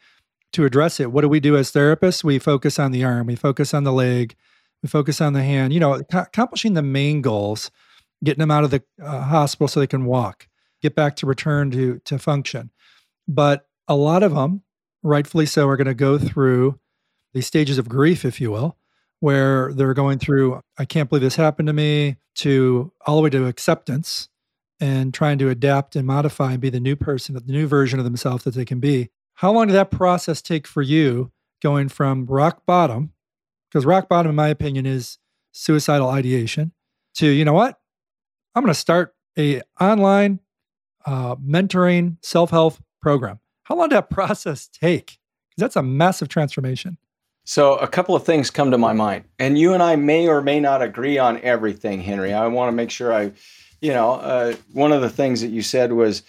to 0.53 0.65
address 0.65 1.01
it. 1.01 1.11
What 1.11 1.23
do 1.23 1.29
we 1.29 1.41
do 1.41 1.57
as 1.57 1.73
therapists? 1.73 2.23
We 2.23 2.39
focus 2.39 2.79
on 2.79 2.93
the 2.93 3.03
arm, 3.03 3.27
we 3.27 3.35
focus 3.35 3.75
on 3.75 3.83
the 3.83 3.93
leg, 3.93 4.37
we 4.83 4.89
focus 4.89 5.21
on 5.21 5.33
the 5.33 5.43
hand, 5.43 5.73
you 5.73 5.81
know, 5.81 5.95
accomplishing 6.13 6.75
the 6.75 6.83
main 6.83 7.23
goals 7.23 7.73
getting 8.23 8.39
them 8.39 8.53
out 8.53 8.63
of 8.63 8.71
the 8.71 8.85
uh, 9.03 9.23
hospital 9.23 9.67
so 9.67 9.81
they 9.81 9.87
can 9.87 10.05
walk, 10.05 10.47
get 10.81 10.95
back 10.95 11.17
to 11.17 11.27
return 11.27 11.73
to 11.73 12.01
to 12.05 12.21
function. 12.21 12.71
But 13.27 13.67
a 13.89 13.97
lot 13.97 14.23
of 14.23 14.33
them, 14.33 14.63
rightfully 15.03 15.47
so, 15.47 15.69
are 15.69 15.77
going 15.77 15.87
to 15.89 15.95
go 15.95 16.19
through 16.19 16.79
these 17.35 17.49
stages 17.49 17.79
of 17.79 17.89
grief, 17.89 18.25
if 18.25 18.41
you 18.41 18.53
will, 18.53 18.77
where 19.19 19.73
they're 19.73 19.93
going 19.95 20.21
through, 20.21 20.61
I 20.79 20.85
can't 20.85 21.09
believe 21.09 21.23
this 21.23 21.35
happened 21.35 21.67
to 21.67 21.73
me, 21.73 22.19
to 22.37 22.93
all 23.07 23.17
the 23.17 23.23
way 23.23 23.31
to 23.31 23.47
acceptance 23.47 24.29
and 24.83 25.15
trying 25.15 25.39
to 25.39 25.49
adapt 25.49 25.95
and 25.95 26.05
modify 26.05 26.51
and 26.51 26.61
be 26.61 26.69
the 26.69 26.81
new 26.81 26.97
person, 26.97 27.37
the 27.37 27.53
new 27.53 27.69
version 27.69 28.01
of 28.01 28.05
themselves 28.05 28.43
that 28.43 28.55
they 28.55 28.65
can 28.65 28.81
be. 28.81 29.11
How 29.35 29.53
long 29.53 29.69
did 29.69 29.75
that 29.75 29.93
process 29.93 30.43
take 30.43 30.67
for 30.67 30.83
you 30.83 31.31
going 31.63 31.89
from 31.89 32.27
rock 32.27 32.67
bottom? 32.67 33.13
Because 33.71 33.87
rock 33.87 34.09
bottom, 34.09 34.31
in 34.31 34.35
my 34.35 34.49
opinion, 34.49 34.85
is 34.85 35.19
suicidal 35.53 36.09
ideation 36.09 36.73
to, 37.15 37.29
you 37.29 37.45
know 37.45 37.53
what? 37.53 37.79
I'm 38.57 38.65
going 38.65 38.75
to 38.75 38.79
start 38.79 39.15
a 39.39 39.63
online 39.81 40.41
uh, 41.07 41.37
mentoring 41.37 42.17
self 42.21 42.51
help 42.51 42.75
program. 43.01 43.39
How 43.63 43.77
long 43.77 43.89
did 43.89 43.97
that 43.97 44.11
process 44.11 44.67
take? 44.67 45.19
Because 45.51 45.61
that's 45.61 45.77
a 45.77 45.83
massive 45.83 46.29
transformation. 46.29 46.99
So, 47.45 47.77
a 47.77 47.89
couple 47.89 48.17
of 48.17 48.25
things 48.25 48.51
come 48.51 48.71
to 48.71 48.79
my 48.79 48.93
mind, 48.93 49.25
and 49.39 49.59
you 49.59 49.75
and 49.75 49.83
I 49.83 49.97
may 49.97 50.29
or 50.29 50.43
may 50.43 50.61
not 50.61 50.81
agree 50.81 51.19
on 51.19 51.41
everything, 51.41 52.01
Henry. 52.01 52.33
I 52.33 52.47
want 52.47 52.69
to 52.69 52.73
make 52.73 52.91
sure 52.91 53.13
I, 53.13 53.33
you 53.83 53.93
know, 53.93 54.13
uh, 54.13 54.55
one 54.73 54.93
of 54.93 55.03
the 55.03 55.11
things 55.11 55.43
that 55.43 55.49
you 55.49 55.61
said 55.61 55.93
was, 55.93 56.23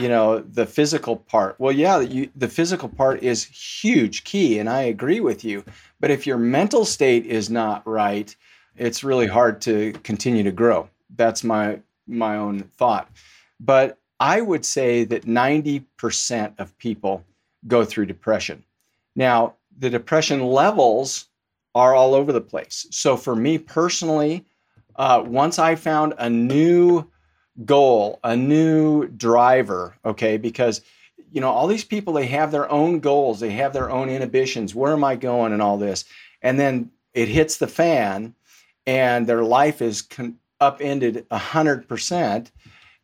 you 0.00 0.08
know, 0.08 0.40
the 0.40 0.66
physical 0.66 1.16
part. 1.16 1.54
Well, 1.60 1.72
yeah, 1.72 2.00
you, 2.00 2.28
the 2.34 2.48
physical 2.48 2.88
part 2.88 3.22
is 3.22 3.44
huge, 3.44 4.24
key, 4.24 4.58
and 4.58 4.68
I 4.68 4.82
agree 4.82 5.20
with 5.20 5.44
you. 5.44 5.64
But 6.00 6.10
if 6.10 6.26
your 6.26 6.38
mental 6.38 6.84
state 6.84 7.24
is 7.24 7.48
not 7.48 7.86
right, 7.86 8.34
it's 8.76 9.04
really 9.04 9.28
hard 9.28 9.60
to 9.62 9.92
continue 10.02 10.42
to 10.42 10.52
grow 10.52 10.90
that's 11.14 11.44
my 11.44 11.80
my 12.06 12.36
own 12.36 12.62
thought. 12.76 13.10
But 13.60 13.98
I 14.20 14.40
would 14.40 14.64
say 14.64 15.04
that 15.04 15.26
90% 15.26 16.54
of 16.58 16.76
people 16.78 17.24
go 17.66 17.84
through 17.84 18.06
depression. 18.06 18.64
Now, 19.14 19.54
the 19.78 19.90
depression 19.90 20.46
levels 20.46 21.26
are 21.74 21.94
all 21.94 22.14
over 22.14 22.32
the 22.32 22.40
place. 22.40 22.86
So 22.90 23.16
for 23.16 23.34
me 23.34 23.58
personally, 23.58 24.44
uh, 24.96 25.22
once 25.26 25.58
I 25.58 25.74
found 25.74 26.14
a 26.18 26.28
new 26.28 27.06
goal, 27.64 28.20
a 28.24 28.36
new 28.36 29.06
driver, 29.08 29.96
okay, 30.04 30.36
because 30.36 30.82
you 31.32 31.40
know 31.40 31.50
all 31.50 31.66
these 31.66 31.84
people 31.84 32.12
they 32.12 32.26
have 32.26 32.52
their 32.52 32.70
own 32.70 33.00
goals, 33.00 33.40
they 33.40 33.50
have 33.50 33.72
their 33.72 33.90
own 33.90 34.08
inhibitions. 34.08 34.74
Where 34.74 34.92
am 34.92 35.04
I 35.04 35.16
going, 35.16 35.52
and 35.52 35.62
all 35.62 35.78
this, 35.78 36.04
and 36.42 36.58
then 36.58 36.90
it 37.14 37.28
hits 37.28 37.56
the 37.58 37.66
fan, 37.66 38.34
and 38.86 39.26
their 39.26 39.42
life 39.42 39.82
is 39.82 40.02
con- 40.02 40.38
upended 40.60 41.26
100% 41.30 42.50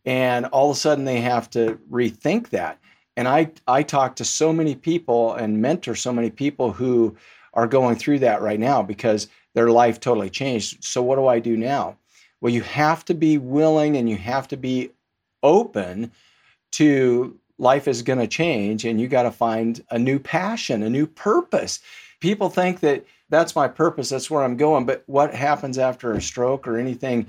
and 0.05 0.47
all 0.47 0.71
of 0.71 0.77
a 0.77 0.81
sudden 0.81 1.05
they 1.05 1.21
have 1.21 1.49
to 1.51 1.79
rethink 1.91 2.49
that 2.49 2.79
and 3.17 3.29
i 3.29 3.51
i 3.69 3.83
talk 3.83 4.17
to 4.17 4.25
so 4.25 4.53
many 4.53 4.75
people 4.75 5.35
and 5.35 5.61
mentor 5.61 5.95
so 5.95 6.13
many 6.13 6.31
people 6.31 6.73
who 6.73 7.15
are 7.55 7.67
going 7.67 7.95
through 7.95 8.19
that 8.19 8.41
right 8.41 8.59
now 8.59 8.83
because 8.83 9.29
their 9.55 9.71
life 9.71 10.01
totally 10.01 10.31
changed. 10.31 10.85
So 10.85 11.03
what 11.03 11.17
do 11.17 11.27
i 11.27 11.39
do 11.39 11.57
now? 11.57 11.97
Well 12.41 12.53
you 12.53 12.63
have 12.63 13.05
to 13.07 13.15
be 13.15 13.39
willing 13.39 13.97
and 13.97 14.09
you 14.09 14.17
have 14.17 14.49
to 14.49 14.57
be 14.57 14.91
open 15.43 16.13
to 16.73 17.39
life 17.59 17.87
is 17.87 18.03
going 18.03 18.19
to 18.19 18.27
change 18.27 18.85
and 18.85 19.01
you 19.01 19.09
got 19.09 19.25
to 19.25 19.31
find 19.31 19.85
a 19.91 19.99
new 19.99 20.19
passion 20.19 20.83
a 20.83 20.91
new 20.91 21.07
purpose. 21.07 21.81
People 22.21 22.49
think 22.49 22.81
that 22.81 23.05
that's 23.33 23.57
my 23.57 23.67
purpose 23.67 24.11
that's 24.11 24.31
where 24.31 24.45
i'm 24.45 24.57
going 24.57 24.85
but 24.85 25.03
what 25.07 25.35
happens 25.35 25.79
after 25.79 26.13
a 26.13 26.21
stroke 26.21 26.69
or 26.69 26.77
anything 26.77 27.27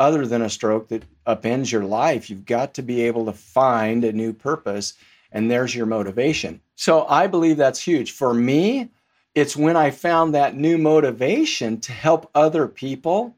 other 0.00 0.26
than 0.26 0.42
a 0.42 0.50
stroke 0.50 0.88
that 0.88 1.04
upends 1.26 1.70
your 1.70 1.84
life 1.84 2.28
you've 2.28 2.44
got 2.44 2.74
to 2.74 2.82
be 2.82 3.02
able 3.02 3.24
to 3.24 3.32
find 3.32 4.04
a 4.04 4.12
new 4.12 4.32
purpose 4.32 4.94
and 5.34 5.50
there's 5.50 5.74
your 5.74 5.86
motivation. 5.86 6.60
So 6.74 7.06
i 7.06 7.26
believe 7.26 7.56
that's 7.56 7.80
huge. 7.80 8.12
For 8.12 8.34
me 8.34 8.90
it's 9.34 9.56
when 9.56 9.76
i 9.76 9.90
found 9.90 10.34
that 10.34 10.56
new 10.56 10.78
motivation 10.78 11.80
to 11.80 11.92
help 11.92 12.30
other 12.34 12.66
people 12.66 13.34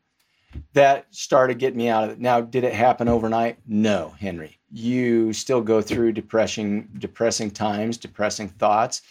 that 0.73 1.07
started 1.11 1.59
getting 1.59 1.79
me 1.79 1.89
out 1.89 2.05
of 2.05 2.11
it 2.11 2.21
now 2.21 2.41
did 2.41 2.65
it 2.65 2.73
happen 2.73 3.09
overnight 3.09 3.59
no 3.67 4.15
henry 4.19 4.59
you 4.73 5.33
still 5.33 5.61
go 5.61 5.81
through 5.81 6.13
depressing 6.13 6.89
depressing 6.99 7.51
times 7.51 7.97
depressing 7.97 8.49
thoughts 8.49 9.03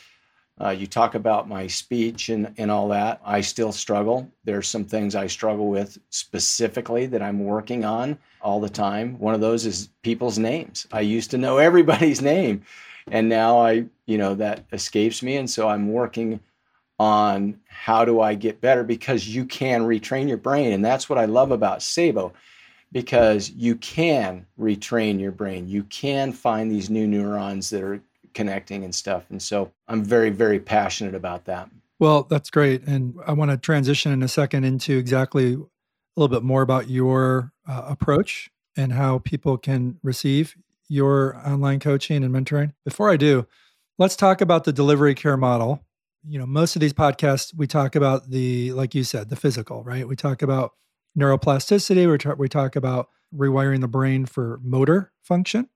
uh, 0.62 0.70
you 0.70 0.88
talk 0.88 1.16
about 1.16 1.50
my 1.50 1.68
speech 1.68 2.30
and, 2.30 2.54
and 2.58 2.72
all 2.72 2.88
that. 2.88 3.20
I 3.26 3.42
still 3.42 3.74
struggle. 3.74 4.32
There's 4.46 4.70
some 4.70 4.86
things 4.86 5.14
I 5.14 5.28
struggle 5.28 5.68
with 5.70 5.98
specifically 6.12 7.08
that 7.08 7.22
I'm 7.22 7.44
working 7.44 7.84
on 7.84 8.18
all 8.42 8.62
the 8.62 8.70
time. 8.70 9.20
One 9.20 9.34
of 9.34 9.42
those 9.42 9.66
is 9.66 9.90
people's 10.02 10.38
names. 10.38 10.88
I 10.94 11.02
used 11.02 11.30
to 11.32 11.38
know 11.38 11.58
everybody's 11.70 12.22
name, 12.22 12.64
and 13.08 13.28
now 13.28 13.60
I, 13.60 13.86
you 14.06 14.18
know, 14.18 14.34
that 14.36 14.64
escapes 14.72 15.22
me. 15.22 15.36
And 15.36 15.50
so 15.50 15.68
I'm 15.68 15.92
working 15.92 16.40
on 17.00 17.60
how 17.68 18.06
do 18.06 18.22
I 18.22 18.36
get 18.36 18.62
better 18.62 18.84
because 18.84 19.28
you 19.28 19.46
can 19.46 19.84
retrain 19.84 20.28
your 20.28 20.38
brain. 20.38 20.72
And 20.72 20.84
that's 20.84 21.10
what 21.10 21.20
I 21.20 21.26
love 21.26 21.52
about 21.52 21.80
Saebo 21.80 22.32
because 22.92 23.50
you 23.52 23.76
can 23.76 24.46
retrain 24.60 25.20
your 25.20 25.32
brain. 25.32 25.68
You 25.68 25.84
can 25.84 26.32
find 26.32 26.72
these 26.72 26.90
new 26.90 27.06
neurons 27.08 27.70
that 27.72 27.84
are 27.84 28.02
connecting 28.34 28.84
and 28.84 28.96
stuff. 28.96 29.26
And 29.30 29.42
so 29.42 29.72
I'm 29.88 30.04
very, 30.04 30.30
very 30.30 30.60
passionate 30.60 31.16
about 31.16 31.46
that. 31.46 31.70
Well, 32.00 32.24
that's 32.24 32.50
great. 32.50 32.84
And 32.84 33.16
I 33.26 33.34
want 33.34 33.52
to 33.52 33.58
transition 33.58 34.12
in 34.12 34.24
a 34.24 34.28
second 34.28 34.64
into 34.66 34.98
exactly 34.98 35.54
a 35.54 35.58
little 36.16 36.34
bit 36.34 36.44
more 36.44 36.62
about 36.62 36.90
your 36.90 37.52
uh, 37.68 37.84
approach 37.88 38.50
and 38.78 38.94
how 38.94 39.20
people 39.20 39.58
can 39.58 39.98
receive 40.04 40.56
your 40.88 41.38
online 41.46 41.80
coaching 41.80 42.24
and 42.24 42.34
mentoring. 42.34 42.74
Before 42.84 43.10
I 43.10 43.18
do, 43.18 43.48
let's 43.98 44.16
talk 44.16 44.42
about 44.42 44.66
the 44.66 44.74
delivery 44.74 45.16
care 45.16 45.38
model 45.38 45.85
you 46.28 46.40
know, 46.40 46.46
most 46.46 46.76
of 46.76 46.80
these 46.80 46.94
podcasts, 46.94 47.54
we 47.56 47.68
talk 47.68 47.96
about 47.96 48.30
the, 48.30 48.72
like 48.74 48.96
you 48.96 49.04
said, 49.04 49.30
the 49.30 49.36
physical, 49.36 49.84
right? 49.84 50.08
We 50.08 50.16
talk 50.16 50.42
about 50.42 50.74
neuroplasticity. 51.18 52.10
We, 52.10 52.18
talk, 52.18 52.38
we 52.38 52.50
talk 52.50 52.76
about 52.76 53.10
rewiring 53.34 53.82
the 53.82 53.88
brain 53.88 54.26
for 54.26 54.60
motor 54.64 55.12
function, 55.22 55.70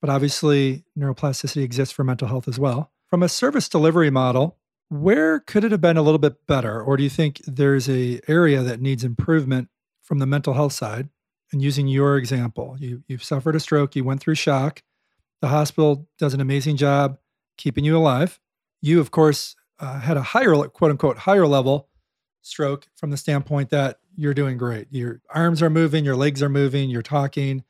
but 0.00 0.10
obviously 0.10 0.84
neuroplasticity 0.98 1.62
exists 1.62 1.94
for 1.94 2.04
mental 2.04 2.28
health 2.28 2.48
as 2.48 2.58
well. 2.58 2.92
From 3.08 3.22
a 3.22 3.28
service 3.28 3.68
delivery 3.68 4.10
model, 4.10 4.58
where 4.88 5.40
could 5.40 5.64
it 5.64 5.72
have 5.72 5.80
been 5.80 5.96
a 5.96 6.02
little 6.02 6.18
bit 6.18 6.46
better, 6.46 6.82
or 6.82 6.96
do 6.96 7.02
you 7.02 7.10
think 7.10 7.40
there's 7.46 7.88
a 7.88 8.20
area 8.28 8.62
that 8.62 8.80
needs 8.80 9.04
improvement 9.04 9.68
from 10.02 10.18
the 10.18 10.26
mental 10.26 10.54
health 10.54 10.74
side? 10.74 11.08
And 11.50 11.62
using 11.62 11.86
your 11.86 12.16
example, 12.16 12.76
you 12.78 13.02
you've 13.08 13.24
suffered 13.24 13.56
a 13.56 13.60
stroke, 13.60 13.96
you 13.96 14.04
went 14.04 14.20
through 14.20 14.34
shock. 14.34 14.82
The 15.40 15.48
hospital 15.48 16.08
does 16.18 16.34
an 16.34 16.40
amazing 16.40 16.76
job 16.76 17.18
keeping 17.56 17.84
you 17.84 17.96
alive. 17.96 18.38
You, 18.80 19.00
of 19.00 19.10
course, 19.10 19.56
uh, 19.78 20.00
had 20.00 20.16
a 20.16 20.22
higher 20.22 20.54
quote 20.68 20.90
unquote 20.90 21.18
higher 21.18 21.46
level 21.46 21.88
stroke 22.42 22.88
from 22.96 23.10
the 23.10 23.16
standpoint 23.16 23.70
that 23.70 23.98
you're 24.16 24.34
doing 24.34 24.58
great. 24.58 24.88
Your 24.90 25.20
arms 25.30 25.62
are 25.62 25.70
moving 25.70 26.04
your 26.04 26.16
legs 26.16 26.42
are 26.42 26.48
moving 26.48 26.90
you're 26.90 27.02
talking. 27.02 27.64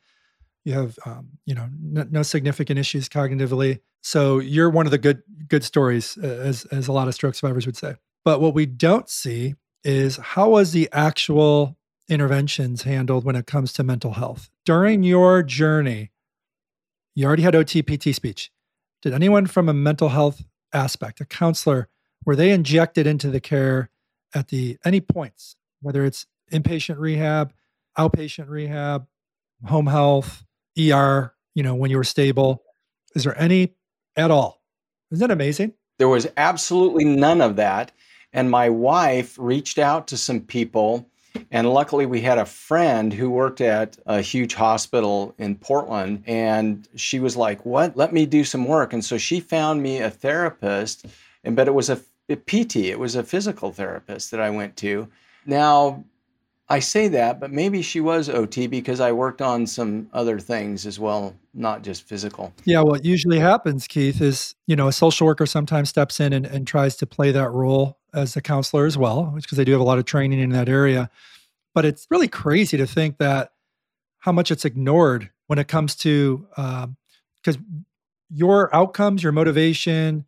You 0.64 0.75
have 0.75 0.99
um, 1.06 1.30
you 1.44 1.54
know 1.54 1.64
n- 1.64 2.09
no 2.11 2.23
significant 2.23 2.78
issues 2.78 3.09
cognitively. 3.09 3.80
So 4.02 4.38
you're 4.38 4.71
one 4.71 4.87
of 4.87 4.92
the 4.92 4.99
good 4.99 5.23
good 5.49 5.64
stories 5.64 6.18
uh, 6.23 6.26
as 6.26 6.64
as 6.66 6.88
a 6.88 6.92
lot 6.92 7.09
of 7.09 7.14
stroke 7.14 7.35
survivors 7.35 7.66
would 7.66 7.76
say. 7.76 7.97
But 8.25 8.40
what 8.40 8.54
we 8.54 8.66
don't 8.66 9.09
see 9.09 9.54
is 9.85 10.16
how 10.16 10.50
was 10.50 10.73
the 10.73 10.88
actual 10.92 11.76
interventions 12.09 12.82
handled 12.82 13.25
when 13.25 13.37
it 13.37 13.47
comes 13.47 13.73
to 13.75 13.82
mental 13.82 14.12
health? 14.12 14.50
During 14.64 15.02
your 15.02 15.42
journey 15.42 16.12
you 17.14 17.26
already 17.26 17.42
had 17.42 17.54
otpt 17.54 18.14
speech. 18.14 18.50
Did 19.02 19.12
anyone 19.12 19.47
from 19.47 19.68
a 19.68 19.75
mental 19.75 20.11
health 20.11 20.42
aspect 20.73 21.21
a 21.21 21.25
counselor 21.25 21.88
were 22.25 22.37
they 22.37 22.50
injected 22.50 23.07
into 23.07 23.31
the 23.31 23.41
care 23.41 23.91
at 24.35 24.49
the 24.49 24.79
any 24.85 25.00
points, 25.00 25.57
whether 25.81 26.05
it's 26.05 26.26
inpatient 26.52 26.99
rehab, 26.99 27.52
outpatient 27.99 28.49
rehab, 28.49 29.07
home 29.67 29.87
health, 29.87 30.45
ER, 30.79 31.35
you 31.55 31.62
know, 31.62 31.75
when 31.75 31.91
you 31.91 31.97
were 31.97 32.05
stable? 32.05 32.62
Is 33.14 33.25
there 33.25 33.38
any 33.41 33.75
at 34.17 34.31
all? 34.31 34.62
Isn't 35.11 35.26
that 35.26 35.33
amazing? 35.33 35.75
There 35.99 36.09
was 36.09 36.26
absolutely 36.37 37.05
none 37.05 37.41
of 37.41 37.57
that. 37.57 37.93
And 38.33 38.50
my 38.50 38.71
wife 38.71 39.37
reached 39.38 39.79
out 39.79 40.09
to 40.09 40.17
some 40.17 40.41
people. 40.41 41.11
And 41.52 41.71
luckily, 41.71 42.06
we 42.06 42.23
had 42.23 42.38
a 42.38 42.47
friend 42.47 43.12
who 43.12 43.30
worked 43.30 43.61
at 43.61 43.99
a 44.06 44.23
huge 44.23 44.54
hospital 44.54 45.35
in 45.38 45.54
Portland. 45.54 46.25
And 46.26 46.88
she 46.97 47.21
was 47.21 47.37
like, 47.37 47.64
What? 47.64 47.97
Let 47.97 48.12
me 48.12 48.26
do 48.26 48.42
some 48.42 48.64
work. 48.64 48.92
And 48.92 49.04
so 49.04 49.18
she 49.18 49.38
found 49.38 49.82
me 49.82 49.99
a 49.99 50.11
therapist. 50.11 51.06
And 51.44 51.54
but 51.54 51.68
it 51.68 51.75
was 51.75 51.90
a 51.90 52.00
PT, 52.37 52.76
it 52.76 52.99
was 52.99 53.14
a 53.14 53.23
physical 53.23 53.71
therapist 53.71 54.30
that 54.30 54.40
I 54.40 54.50
went 54.50 54.76
to. 54.78 55.09
Now, 55.44 56.04
I 56.68 56.78
say 56.78 57.09
that, 57.09 57.38
but 57.38 57.50
maybe 57.50 57.82
she 57.82 58.00
was 58.00 58.30
OT 58.30 58.66
because 58.66 59.00
I 59.00 59.12
worked 59.12 59.42
on 59.42 59.66
some 59.66 60.09
other 60.14 60.38
things 60.38 60.87
as 60.87 60.99
well, 60.99 61.35
not 61.52 61.82
just 61.82 62.04
physical. 62.04 62.54
Yeah, 62.64 62.80
what 62.80 63.04
usually 63.04 63.38
happens, 63.38 63.86
Keith, 63.86 64.23
is 64.23 64.54
you 64.67 64.75
know 64.75 64.88
a 64.88 64.93
social 64.93 65.26
worker 65.26 65.45
sometimes 65.45 65.91
steps 65.91 66.19
in 66.19 66.32
and, 66.32 66.47
and 66.47 66.67
tries 66.67 66.97
to 66.97 67.06
play 67.06 67.30
that 67.32 67.50
role 67.50 67.99
as 68.15 68.36
a 68.36 68.41
counselor 68.41 68.86
as 68.86 68.97
well, 68.97 69.34
because 69.36 69.58
they 69.58 69.65
do 69.65 69.73
have 69.73 69.80
a 69.82 69.84
lot 69.84 69.99
of 69.99 70.06
training 70.06 70.41
in 70.41 70.50
that 70.50 70.69
area. 70.69 71.10
But 71.75 71.85
it's 71.85 72.06
really 72.11 72.28
crazy 72.28 72.76
to 72.76 72.87
think 72.87 73.19
that 73.19 73.52
how 74.19 74.32
much 74.32 74.50
it's 74.50 74.65
ignored 74.65 75.30
when 75.47 75.58
it 75.58 75.69
comes 75.69 75.97
to 75.97 76.47
because 76.54 77.56
um, 77.56 77.85
your 78.30 78.75
outcomes, 78.75 79.23
your 79.23 79.32
motivation, 79.32 80.25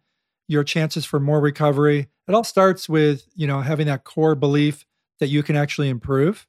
your 0.48 0.64
chances 0.64 1.04
for 1.04 1.20
more 1.20 1.40
recovery. 1.40 2.08
It 2.28 2.34
all 2.34 2.44
starts 2.44 2.88
with, 2.88 3.26
you 3.34 3.46
know, 3.46 3.60
having 3.60 3.86
that 3.86 4.04
core 4.04 4.34
belief 4.34 4.84
that 5.20 5.28
you 5.28 5.42
can 5.42 5.56
actually 5.56 5.88
improve. 5.88 6.46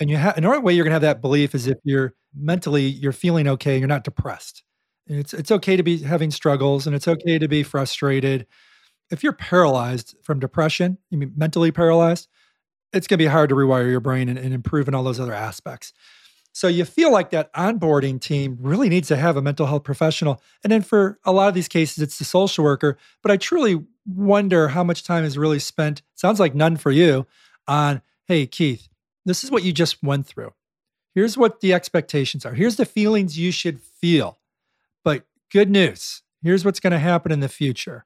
And 0.00 0.10
you 0.10 0.16
have 0.16 0.36
another 0.36 0.60
way 0.60 0.72
you're 0.72 0.84
gonna 0.84 0.94
have 0.94 1.02
that 1.02 1.20
belief 1.20 1.54
is 1.54 1.66
if 1.66 1.78
you're 1.84 2.14
mentally 2.34 2.86
you're 2.86 3.12
feeling 3.12 3.46
okay, 3.48 3.78
you're 3.78 3.88
not 3.88 4.04
depressed. 4.04 4.62
And 5.08 5.18
it's 5.18 5.32
it's 5.34 5.50
okay 5.50 5.76
to 5.76 5.82
be 5.82 5.98
having 5.98 6.30
struggles 6.30 6.86
and 6.86 6.96
it's 6.96 7.08
okay 7.08 7.38
to 7.38 7.48
be 7.48 7.62
frustrated. 7.62 8.46
If 9.10 9.22
you're 9.22 9.32
paralyzed 9.32 10.16
from 10.22 10.40
depression, 10.40 10.98
you 11.10 11.18
mean 11.18 11.32
mentally 11.36 11.70
paralyzed, 11.70 12.28
it's 12.92 13.06
gonna 13.06 13.18
be 13.18 13.26
hard 13.26 13.48
to 13.50 13.54
rewire 13.54 13.90
your 13.90 14.00
brain 14.00 14.28
and, 14.28 14.38
and 14.38 14.54
improve 14.54 14.88
in 14.88 14.94
all 14.94 15.02
those 15.02 15.20
other 15.20 15.34
aspects. 15.34 15.92
So 16.52 16.68
you 16.68 16.84
feel 16.84 17.10
like 17.10 17.30
that 17.30 17.52
onboarding 17.54 18.20
team 18.20 18.58
really 18.60 18.90
needs 18.90 19.08
to 19.08 19.16
have 19.16 19.36
a 19.36 19.42
mental 19.42 19.66
health 19.66 19.84
professional. 19.84 20.42
And 20.62 20.70
then 20.70 20.82
for 20.82 21.18
a 21.24 21.32
lot 21.32 21.48
of 21.48 21.54
these 21.54 21.68
cases, 21.68 22.02
it's 22.02 22.18
the 22.18 22.24
social 22.24 22.62
worker. 22.62 22.98
But 23.22 23.32
I 23.32 23.38
truly 23.38 23.82
wonder 24.06 24.68
how 24.68 24.84
much 24.84 25.02
time 25.02 25.24
is 25.24 25.38
really 25.38 25.58
spent, 25.58 26.02
sounds 26.14 26.38
like 26.38 26.54
none 26.54 26.76
for 26.76 26.90
you, 26.90 27.26
on, 27.66 28.02
hey, 28.26 28.46
Keith, 28.46 28.88
this 29.24 29.42
is 29.42 29.50
what 29.50 29.62
you 29.62 29.72
just 29.72 30.02
went 30.02 30.26
through. 30.26 30.52
Here's 31.14 31.38
what 31.38 31.60
the 31.60 31.72
expectations 31.72 32.44
are. 32.44 32.54
Here's 32.54 32.76
the 32.76 32.84
feelings 32.84 33.38
you 33.38 33.50
should 33.50 33.80
feel. 33.80 34.38
But 35.04 35.24
good 35.50 35.70
news, 35.70 36.22
here's 36.42 36.64
what's 36.64 36.80
going 36.80 36.92
to 36.92 36.98
happen 36.98 37.32
in 37.32 37.40
the 37.40 37.48
future. 37.48 38.04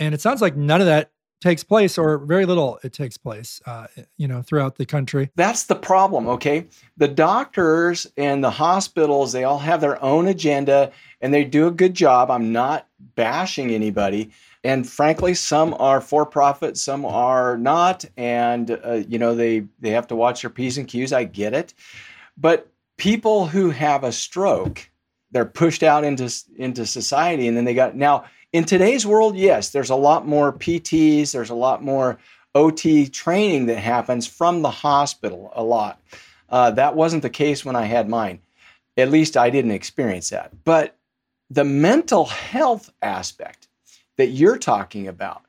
And 0.00 0.14
it 0.14 0.20
sounds 0.20 0.42
like 0.42 0.56
none 0.56 0.80
of 0.80 0.86
that 0.88 1.12
takes 1.40 1.62
place 1.62 1.98
or 1.98 2.18
very 2.18 2.46
little 2.46 2.78
it 2.82 2.92
takes 2.92 3.18
place 3.18 3.60
uh, 3.66 3.86
you 4.16 4.26
know 4.26 4.42
throughout 4.42 4.76
the 4.76 4.86
country. 4.86 5.30
That's 5.36 5.64
the 5.64 5.74
problem 5.74 6.26
okay? 6.28 6.66
The 6.96 7.08
doctors 7.08 8.06
and 8.16 8.42
the 8.42 8.50
hospitals 8.50 9.32
they 9.32 9.44
all 9.44 9.58
have 9.58 9.80
their 9.80 10.02
own 10.02 10.26
agenda 10.26 10.90
and 11.20 11.32
they 11.32 11.44
do 11.44 11.66
a 11.66 11.70
good 11.70 11.94
job. 11.94 12.30
I'm 12.30 12.52
not 12.52 12.88
bashing 13.14 13.70
anybody. 13.70 14.30
And 14.62 14.88
frankly 14.88 15.34
some 15.34 15.74
are 15.78 16.00
for 16.00 16.24
profit 16.24 16.76
some 16.78 17.04
are 17.04 17.58
not. 17.58 18.04
And 18.16 18.70
uh, 18.70 19.02
you 19.06 19.18
know 19.18 19.34
they 19.34 19.66
they 19.80 19.90
have 19.90 20.06
to 20.08 20.16
watch 20.16 20.42
their 20.42 20.50
p's 20.50 20.78
and 20.78 20.88
q's. 20.88 21.12
I 21.12 21.24
get 21.24 21.52
it. 21.52 21.74
But 22.36 22.68
people 22.96 23.46
who 23.46 23.70
have 23.70 24.04
a 24.04 24.12
stroke 24.12 24.88
they're 25.34 25.44
pushed 25.44 25.82
out 25.82 26.04
into 26.04 26.32
into 26.56 26.86
society 26.86 27.48
and 27.48 27.56
then 27.56 27.64
they 27.64 27.74
got 27.74 27.96
now 27.96 28.24
in 28.54 28.62
today's 28.64 29.04
world, 29.04 29.36
yes, 29.36 29.70
there's 29.70 29.90
a 29.90 29.96
lot 29.96 30.28
more 30.28 30.52
PTs, 30.52 31.32
there's 31.32 31.50
a 31.50 31.56
lot 31.56 31.82
more 31.82 32.18
OT 32.54 33.08
training 33.08 33.66
that 33.66 33.80
happens 33.80 34.28
from 34.28 34.62
the 34.62 34.70
hospital, 34.70 35.52
a 35.56 35.62
lot. 35.64 36.00
Uh, 36.48 36.70
that 36.70 36.94
wasn't 36.94 37.22
the 37.22 37.30
case 37.30 37.64
when 37.64 37.74
I 37.74 37.82
had 37.82 38.08
mine. 38.08 38.38
At 38.96 39.10
least 39.10 39.36
I 39.36 39.50
didn't 39.50 39.72
experience 39.72 40.30
that. 40.30 40.52
But 40.62 40.96
the 41.50 41.64
mental 41.64 42.26
health 42.26 42.92
aspect 43.02 43.66
that 44.18 44.28
you're 44.28 44.58
talking 44.58 45.08
about, 45.08 45.42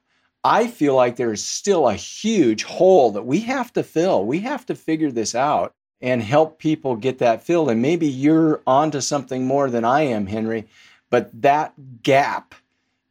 I 0.44 0.65
feel 0.65 0.96
like 0.96 1.15
there's 1.15 1.44
still 1.44 1.88
a 1.88 1.94
huge 1.94 2.63
hole 2.63 3.12
that 3.12 3.28
we 3.28 3.41
have 3.41 3.72
to 3.74 3.84
fill. 3.84 4.26
We 4.26 4.39
have 4.39 4.65
to 4.65 4.74
figure 4.74 5.12
this 5.12 5.36
out 5.36 5.74
and 6.02 6.24
help 6.24 6.58
people 6.58 6.96
get 6.96 7.20
that 7.20 7.44
filled. 7.44 7.70
And 7.70 7.84
maybe 7.84 8.08
you're 8.08 8.63
onto 8.65 9.00
something 9.00 9.46
more 9.46 9.70
than 9.70 9.86
I 9.86 10.02
am, 10.02 10.26
Henry, 10.26 10.65
but 11.12 11.30
that 11.44 12.02
gap 12.02 12.56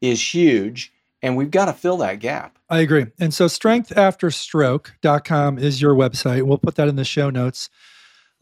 is 0.08 0.34
huge 0.34 0.92
and 1.24 1.36
we've 1.36 1.50
got 1.50 1.66
to 1.66 1.72
fill 1.72 1.96
that 1.96 2.20
gap. 2.20 2.58
I 2.68 2.78
agree. 2.80 3.06
And 3.18 3.32
so 3.32 3.46
strengthafterstroke.com 3.46 5.58
is 5.58 5.80
your 5.80 5.94
website. 5.94 6.42
We'll 6.42 6.58
put 6.58 6.74
that 6.74 6.86
in 6.86 6.96
the 6.96 7.04
show 7.04 7.30
notes. 7.30 7.70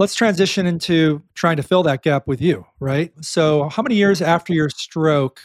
Let's 0.01 0.17
transition 0.17 0.67
into 0.67 1.23
trying 1.35 1.59
to 1.59 1.63
fill 1.63 1.85
that 1.85 2.03
gap 2.03 2.27
with 2.27 2.41
you, 2.41 2.67
right? 2.81 3.13
So, 3.21 3.69
how 3.69 3.85
many 3.85 3.95
years 3.95 4.21
after 4.21 4.53
your 4.53 4.69
stroke 4.69 5.41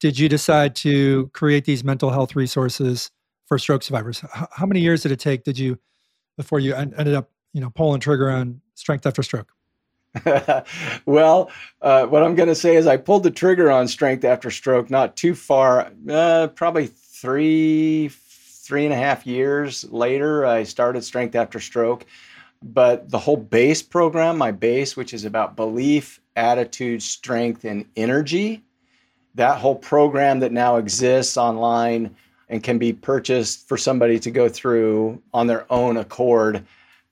did 0.00 0.18
you 0.18 0.28
decide 0.28 0.74
to 0.76 1.28
create 1.28 1.66
these 1.66 1.84
mental 1.84 2.10
health 2.10 2.34
resources 2.34 3.12
for 3.46 3.60
stroke 3.60 3.84
survivors? 3.84 4.24
How 4.32 4.66
many 4.66 4.80
years 4.80 5.02
did 5.02 5.12
it 5.12 5.20
take 5.20 5.44
did 5.44 5.58
you 5.58 5.78
before 6.36 6.58
you 6.58 6.74
ended 6.74 7.14
up, 7.14 7.30
you 7.52 7.60
know, 7.60 7.70
pulling 7.70 8.00
trigger 8.00 8.28
on 8.28 8.60
Strength 8.74 9.06
After 9.06 9.22
Stroke? 9.22 9.52
well, 11.06 11.50
uh, 11.82 12.06
what 12.06 12.22
I'm 12.22 12.34
going 12.34 12.48
to 12.48 12.54
say 12.54 12.76
is 12.76 12.86
I 12.86 12.96
pulled 12.96 13.22
the 13.22 13.30
trigger 13.30 13.70
on 13.70 13.88
strength 13.88 14.24
after 14.24 14.50
stroke 14.50 14.90
not 14.90 15.16
too 15.16 15.34
far, 15.34 15.90
uh, 16.08 16.48
probably 16.48 16.86
three, 16.86 18.08
three 18.08 18.84
and 18.84 18.94
a 18.94 18.96
half 18.96 19.26
years 19.26 19.84
later. 19.90 20.46
I 20.46 20.62
started 20.64 21.02
strength 21.04 21.34
after 21.34 21.60
stroke. 21.60 22.06
But 22.62 23.10
the 23.10 23.18
whole 23.18 23.36
base 23.36 23.82
program, 23.82 24.38
my 24.38 24.50
base, 24.50 24.96
which 24.96 25.12
is 25.12 25.24
about 25.24 25.56
belief, 25.56 26.20
attitude, 26.36 27.02
strength, 27.02 27.64
and 27.64 27.84
energy, 27.96 28.62
that 29.34 29.58
whole 29.58 29.76
program 29.76 30.40
that 30.40 30.52
now 30.52 30.76
exists 30.76 31.36
online, 31.36 32.16
and 32.48 32.62
can 32.62 32.78
be 32.78 32.92
purchased 32.92 33.68
for 33.68 33.76
somebody 33.76 34.18
to 34.20 34.30
go 34.30 34.48
through 34.48 35.20
on 35.34 35.46
their 35.46 35.70
own 35.70 35.96
accord 35.96 36.64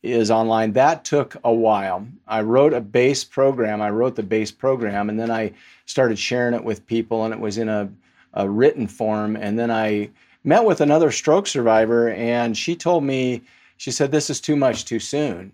is 0.04 0.30
online. 0.30 0.72
That 0.72 1.04
took 1.04 1.36
a 1.44 1.52
while. 1.52 2.06
I 2.28 2.42
wrote 2.42 2.72
a 2.72 2.80
base 2.80 3.24
program. 3.24 3.80
I 3.80 3.90
wrote 3.90 4.16
the 4.16 4.22
base 4.22 4.50
program 4.50 5.08
and 5.08 5.18
then 5.18 5.30
I 5.30 5.52
started 5.86 6.18
sharing 6.18 6.54
it 6.54 6.64
with 6.64 6.86
people 6.86 7.24
and 7.24 7.32
it 7.32 7.40
was 7.40 7.58
in 7.58 7.68
a, 7.68 7.88
a 8.34 8.48
written 8.48 8.86
form. 8.86 9.36
And 9.36 9.58
then 9.58 9.70
I 9.70 10.10
met 10.44 10.64
with 10.64 10.80
another 10.80 11.10
stroke 11.10 11.46
survivor 11.46 12.10
and 12.10 12.56
she 12.56 12.76
told 12.76 13.04
me, 13.04 13.42
she 13.76 13.90
said, 13.90 14.10
this 14.10 14.30
is 14.30 14.40
too 14.40 14.56
much 14.56 14.84
too 14.84 15.00
soon. 15.00 15.52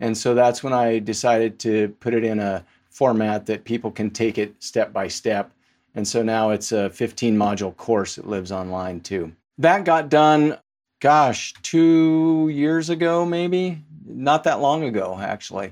And 0.00 0.18
so 0.18 0.34
that's 0.34 0.62
when 0.62 0.72
I 0.72 0.98
decided 0.98 1.58
to 1.60 1.88
put 2.00 2.14
it 2.14 2.24
in 2.24 2.40
a 2.40 2.64
format 2.90 3.46
that 3.46 3.64
people 3.64 3.90
can 3.90 4.10
take 4.10 4.38
it 4.38 4.54
step 4.62 4.92
by 4.92 5.08
step. 5.08 5.50
And 5.94 6.06
so 6.06 6.22
now 6.22 6.50
it's 6.50 6.72
a 6.72 6.90
15 6.90 7.36
module 7.36 7.76
course 7.76 8.16
that 8.16 8.26
lives 8.26 8.50
online 8.50 9.00
too. 9.00 9.32
That 9.58 9.84
got 9.84 10.08
done, 10.08 10.58
gosh, 11.04 11.52
two 11.60 12.48
years 12.50 12.88
ago, 12.88 13.26
maybe 13.26 13.78
not 14.06 14.44
that 14.44 14.60
long 14.60 14.82
ago, 14.84 15.18
actually. 15.20 15.70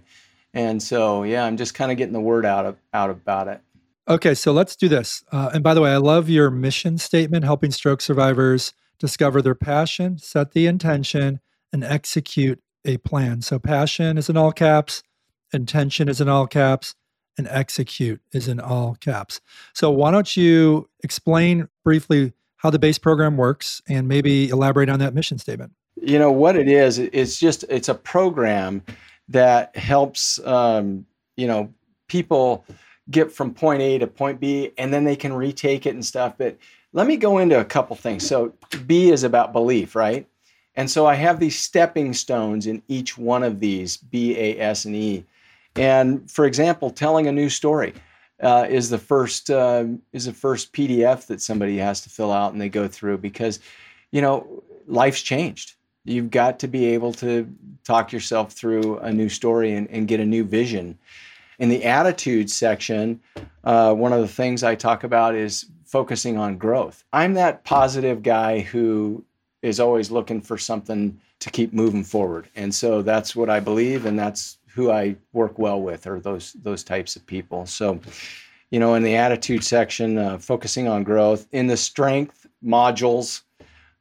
And 0.53 0.83
so, 0.83 1.23
yeah, 1.23 1.47
I'm 1.47 1.57
just 1.57 1.73
kind 1.73 1.91
of 1.91 1.97
getting 1.97 2.13
the 2.13 2.21
word 2.21 2.45
out 2.45 2.67
of, 2.67 2.77
out 2.93 3.09
about 3.09 3.49
it. 3.49 3.63
Okay, 4.07 4.35
so 4.35 4.53
let's 4.53 4.77
do 4.77 4.91
this. 4.91 5.25
Uh, 5.33 5.49
and 5.55 5.65
by 5.65 5.73
the 5.73 5.81
way, 5.81 5.91
I 5.91 5.97
love 5.97 6.29
your 6.29 6.51
mission 6.51 6.99
statement 6.99 7.47
helping 7.47 7.71
stroke 7.71 8.03
survivors 8.03 8.75
discover 8.99 9.41
their 9.41 9.55
passion, 9.55 10.19
set 10.19 10.53
the 10.53 10.67
intention, 10.67 11.41
and 11.73 11.83
execute 11.83 12.61
a 12.85 12.99
plan. 12.99 13.41
So, 13.41 13.59
passion 13.59 14.19
is 14.19 14.29
in 14.29 14.37
all 14.37 14.53
caps, 14.53 15.03
intention 15.51 16.11
is 16.11 16.21
in 16.21 16.29
all 16.29 16.47
caps, 16.47 16.95
and 17.39 17.49
execute 17.49 18.21
is 18.33 18.49
in 18.49 18.61
all 18.61 18.97
caps. 19.01 19.41
So, 19.73 19.91
why 19.91 20.11
don't 20.11 20.37
you 20.37 20.91
explain 21.03 21.69
briefly 21.83 22.35
how 22.63 22.71
the 22.71 22.79
base 22.79 22.97
program 22.97 23.37
works 23.37 23.83
and 23.89 24.07
maybe 24.07 24.49
elaborate 24.49 24.89
on 24.89 25.01
that 25.01 25.15
mission 25.15 25.37
statement? 25.37 25.73
You 26.01 26.17
know, 26.17 26.31
what 26.31 26.55
it 26.57 26.69
is, 26.69 26.99
it's 26.99 27.41
just, 27.41 27.65
it's 27.69 27.89
a 27.89 27.95
program 27.95 28.83
that 29.29 29.77
helps, 29.77 30.39
um, 30.47 31.05
you 31.37 31.49
know, 31.49 31.75
people 32.07 32.65
get 33.11 33.33
from 33.33 33.53
point 33.53 33.83
A 33.83 33.99
to 33.99 34.07
point 34.07 34.39
B 34.39 34.71
and 34.79 34.95
then 34.95 35.03
they 35.03 35.17
can 35.17 35.33
retake 35.33 35.87
it 35.87 35.95
and 35.95 36.07
stuff. 36.07 36.35
But 36.39 36.57
let 36.93 37.09
me 37.09 37.17
go 37.17 37.39
into 37.39 37.59
a 37.59 37.65
couple 37.65 37.97
things. 37.97 38.25
So, 38.25 38.53
B 38.87 39.11
is 39.11 39.25
about 39.25 39.53
belief, 39.53 39.97
right? 39.97 40.27
And 40.77 40.89
so 40.89 41.05
I 41.07 41.15
have 41.15 41.41
these 41.41 41.59
stepping 41.59 42.15
stones 42.15 42.67
in 42.67 42.81
each 42.87 43.19
one 43.19 43.43
of 43.43 43.59
these 43.59 43.97
B, 43.97 44.39
A, 44.39 44.59
S, 44.61 44.85
and 44.85 44.95
E. 44.95 45.25
And 45.75 46.31
for 46.31 46.47
example, 46.47 46.91
telling 46.91 47.27
a 47.27 47.33
new 47.33 47.49
story 47.49 47.93
uh, 48.43 48.67
is 48.69 48.91
the 48.91 48.99
first 48.99 49.51
uh, 49.51 49.85
is 50.13 50.27
the 50.27 50.33
first 50.33 50.73
PDF 50.73 51.27
that 51.27 51.41
somebody 51.41 51.79
has 51.79 52.01
to 52.03 52.11
fill 52.11 52.33
out 52.33 52.53
and 52.53 52.61
they 52.61 52.69
go 52.69 52.89
through 52.89 53.19
because, 53.19 53.61
you 54.11 54.21
know, 54.21 54.63
life's 54.87 55.23
changed. 55.23 55.75
You've 56.05 56.31
got 56.31 56.59
to 56.61 56.69
be 56.69 56.87
able 56.87 57.13
to 57.15 57.49
talk 57.85 58.13
yourself 58.13 58.53
through 58.53 58.99
a 58.99 59.13
new 59.13 59.29
story 59.29 59.73
and, 59.73 59.89
and 59.91 60.09
get 60.09 60.19
a 60.19 60.27
new 60.27 60.43
vision. 60.43 60.99
In 61.61 61.69
the 61.69 61.85
attitude 61.85 62.51
section, 62.51 63.21
uh, 63.63 63.95
one 63.95 64.13
of 64.13 64.21
the 64.21 64.29
things 64.29 64.65
I 64.65 64.75
talk 64.75 65.05
about 65.05 65.37
is 65.37 65.67
focusing 65.85 66.37
on 66.39 66.59
growth. 66.59 67.05
I'm 67.13 67.35
that 67.35 67.63
positive 67.63 68.23
guy 68.23 68.61
who 68.61 69.25
is 69.61 69.79
always 69.79 70.11
looking 70.11 70.41
for 70.41 70.59
something 70.59 71.21
to 71.39 71.51
keep 71.51 71.73
moving 71.73 72.03
forward. 72.03 72.49
And 72.57 72.75
so 72.75 73.03
that's 73.03 73.37
what 73.37 73.49
I 73.49 73.61
believe 73.61 74.07
and 74.07 74.19
that's 74.19 74.59
who 74.75 74.91
I 74.91 75.17
work 75.33 75.59
well 75.59 75.81
with 75.81 76.07
are 76.07 76.21
those 76.21 76.55
those 76.55 76.83
types 76.83 77.17
of 77.17 77.27
people. 77.27 77.67
So, 77.67 78.01
you 78.71 78.81
know, 78.81 78.95
in 78.95 79.03
the 79.03 79.17
attitude 79.17 79.65
section, 79.65 80.19
uh, 80.19 80.39
focusing 80.39 80.89
on 80.89 81.05
growth. 81.05 81.47
In 81.53 81.67
the 81.67 81.77
strength 81.77 82.47
modules, 82.65 83.43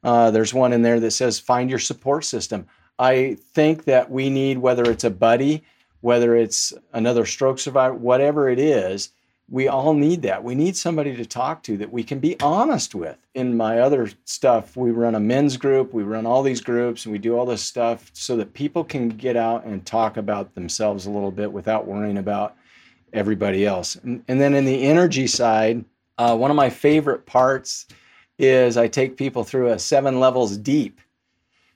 uh, 0.03 0.31
there's 0.31 0.53
one 0.53 0.73
in 0.73 0.81
there 0.81 0.99
that 0.99 1.11
says 1.11 1.39
find 1.39 1.69
your 1.69 1.79
support 1.79 2.25
system. 2.25 2.67
I 2.99 3.37
think 3.53 3.85
that 3.85 4.09
we 4.09 4.29
need 4.29 4.59
whether 4.59 4.89
it's 4.89 5.03
a 5.03 5.09
buddy, 5.09 5.63
whether 6.01 6.35
it's 6.35 6.73
another 6.93 7.25
stroke 7.25 7.59
survivor, 7.59 7.95
whatever 7.95 8.49
it 8.49 8.59
is, 8.59 9.09
we 9.49 9.67
all 9.67 9.93
need 9.93 10.21
that. 10.21 10.43
We 10.43 10.55
need 10.55 10.77
somebody 10.77 11.15
to 11.15 11.25
talk 11.25 11.61
to 11.63 11.77
that 11.77 11.91
we 11.91 12.03
can 12.03 12.19
be 12.19 12.39
honest 12.39 12.95
with. 12.95 13.17
In 13.33 13.57
my 13.57 13.79
other 13.79 14.09
stuff, 14.23 14.77
we 14.77 14.91
run 14.91 15.15
a 15.15 15.19
men's 15.19 15.57
group, 15.57 15.93
we 15.93 16.03
run 16.03 16.25
all 16.25 16.41
these 16.41 16.61
groups, 16.61 17.05
and 17.05 17.11
we 17.11 17.19
do 17.19 17.37
all 17.37 17.45
this 17.45 17.61
stuff 17.61 18.09
so 18.13 18.37
that 18.37 18.53
people 18.53 18.83
can 18.83 19.09
get 19.09 19.35
out 19.35 19.65
and 19.65 19.85
talk 19.85 20.15
about 20.15 20.55
themselves 20.55 21.05
a 21.05 21.11
little 21.11 21.31
bit 21.31 21.51
without 21.51 21.85
worrying 21.85 22.17
about 22.17 22.55
everybody 23.13 23.65
else. 23.65 23.95
And, 23.95 24.23
and 24.27 24.39
then 24.39 24.53
in 24.53 24.63
the 24.63 24.83
energy 24.83 25.27
side, 25.27 25.83
uh, 26.17 26.35
one 26.35 26.51
of 26.51 26.55
my 26.55 26.69
favorite 26.69 27.25
parts 27.25 27.87
is 28.39 28.77
I 28.77 28.87
take 28.87 29.17
people 29.17 29.43
through 29.43 29.67
a 29.67 29.79
seven 29.79 30.19
levels 30.19 30.57
deep 30.57 31.01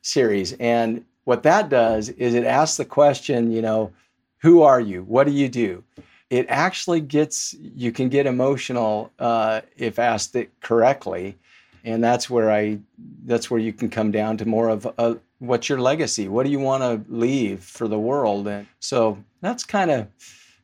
series. 0.01 0.53
And 0.53 1.03
what 1.25 1.43
that 1.43 1.69
does 1.69 2.09
is 2.09 2.33
it 2.33 2.43
asks 2.45 2.77
the 2.77 2.85
question, 2.85 3.51
you 3.51 3.61
know, 3.61 3.91
who 4.37 4.61
are 4.61 4.79
you? 4.79 5.03
What 5.03 5.25
do 5.25 5.33
you 5.33 5.49
do? 5.49 5.83
It 6.29 6.45
actually 6.49 7.01
gets 7.01 7.55
you 7.59 7.91
can 7.91 8.09
get 8.09 8.25
emotional 8.25 9.11
uh, 9.19 9.61
if 9.77 9.99
asked 9.99 10.35
it 10.35 10.51
correctly. 10.61 11.37
And 11.83 12.03
that's 12.03 12.29
where 12.29 12.51
i 12.51 12.79
that's 13.25 13.51
where 13.51 13.59
you 13.59 13.71
can 13.71 13.89
come 13.89 14.11
down 14.11 14.37
to 14.37 14.45
more 14.45 14.69
of 14.69 14.87
a, 14.97 15.17
what's 15.39 15.69
your 15.69 15.79
legacy? 15.79 16.27
What 16.27 16.43
do 16.43 16.51
you 16.51 16.59
want 16.59 16.81
to 16.81 17.13
leave 17.13 17.63
for 17.63 17.87
the 17.87 17.99
world? 17.99 18.47
And 18.47 18.65
so 18.79 19.23
that's 19.41 19.63
kind 19.63 19.91
of 19.91 20.07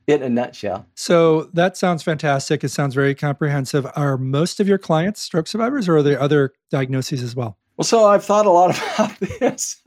it 0.07 0.21
in 0.21 0.23
a 0.23 0.29
nutshell. 0.29 0.85
So 0.95 1.43
that 1.53 1.77
sounds 1.77 2.03
fantastic. 2.03 2.63
It 2.63 2.69
sounds 2.69 2.95
very 2.95 3.13
comprehensive. 3.13 3.85
Are 3.95 4.17
most 4.17 4.59
of 4.59 4.67
your 4.67 4.77
clients 4.77 5.21
stroke 5.21 5.47
survivors 5.47 5.87
or 5.87 5.97
are 5.97 6.03
there 6.03 6.19
other 6.19 6.53
diagnoses 6.69 7.21
as 7.21 7.35
well? 7.35 7.57
Well, 7.77 7.85
so 7.85 8.05
I've 8.05 8.25
thought 8.25 8.45
a 8.45 8.51
lot 8.51 8.71
about 8.95 9.19
this, 9.19 9.81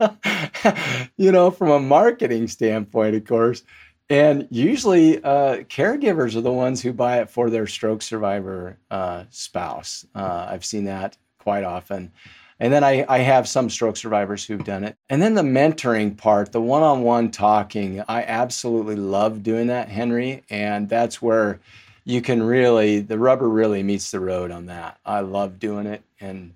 you 1.17 1.31
know, 1.31 1.51
from 1.51 1.69
a 1.69 1.79
marketing 1.79 2.47
standpoint, 2.47 3.15
of 3.15 3.25
course. 3.25 3.63
And 4.09 4.47
usually, 4.51 5.23
uh, 5.23 5.63
caregivers 5.63 6.35
are 6.35 6.41
the 6.41 6.51
ones 6.51 6.81
who 6.81 6.93
buy 6.93 7.19
it 7.21 7.29
for 7.29 7.49
their 7.49 7.65
stroke 7.65 8.01
survivor 8.01 8.77
uh, 8.91 9.23
spouse. 9.31 10.05
Uh, 10.13 10.47
I've 10.49 10.65
seen 10.65 10.85
that 10.85 11.17
quite 11.39 11.63
often. 11.63 12.11
And 12.59 12.71
then 12.71 12.83
I, 12.83 13.05
I 13.09 13.17
have 13.19 13.47
some 13.47 13.69
stroke 13.69 13.97
survivors 13.97 14.45
who've 14.45 14.63
done 14.63 14.83
it. 14.83 14.95
And 15.09 15.21
then 15.21 15.33
the 15.33 15.41
mentoring 15.41 16.15
part, 16.15 16.51
the 16.51 16.61
one 16.61 16.83
on 16.83 17.01
one 17.01 17.31
talking, 17.31 18.01
I 18.07 18.23
absolutely 18.23 18.95
love 18.95 19.43
doing 19.43 19.67
that, 19.67 19.89
Henry. 19.89 20.43
And 20.49 20.87
that's 20.87 21.21
where 21.21 21.59
you 22.05 22.21
can 22.21 22.43
really, 22.43 22.99
the 22.99 23.17
rubber 23.17 23.49
really 23.49 23.83
meets 23.83 24.11
the 24.11 24.19
road 24.19 24.51
on 24.51 24.67
that. 24.67 24.99
I 25.05 25.21
love 25.21 25.59
doing 25.59 25.87
it, 25.87 26.03
and 26.21 26.53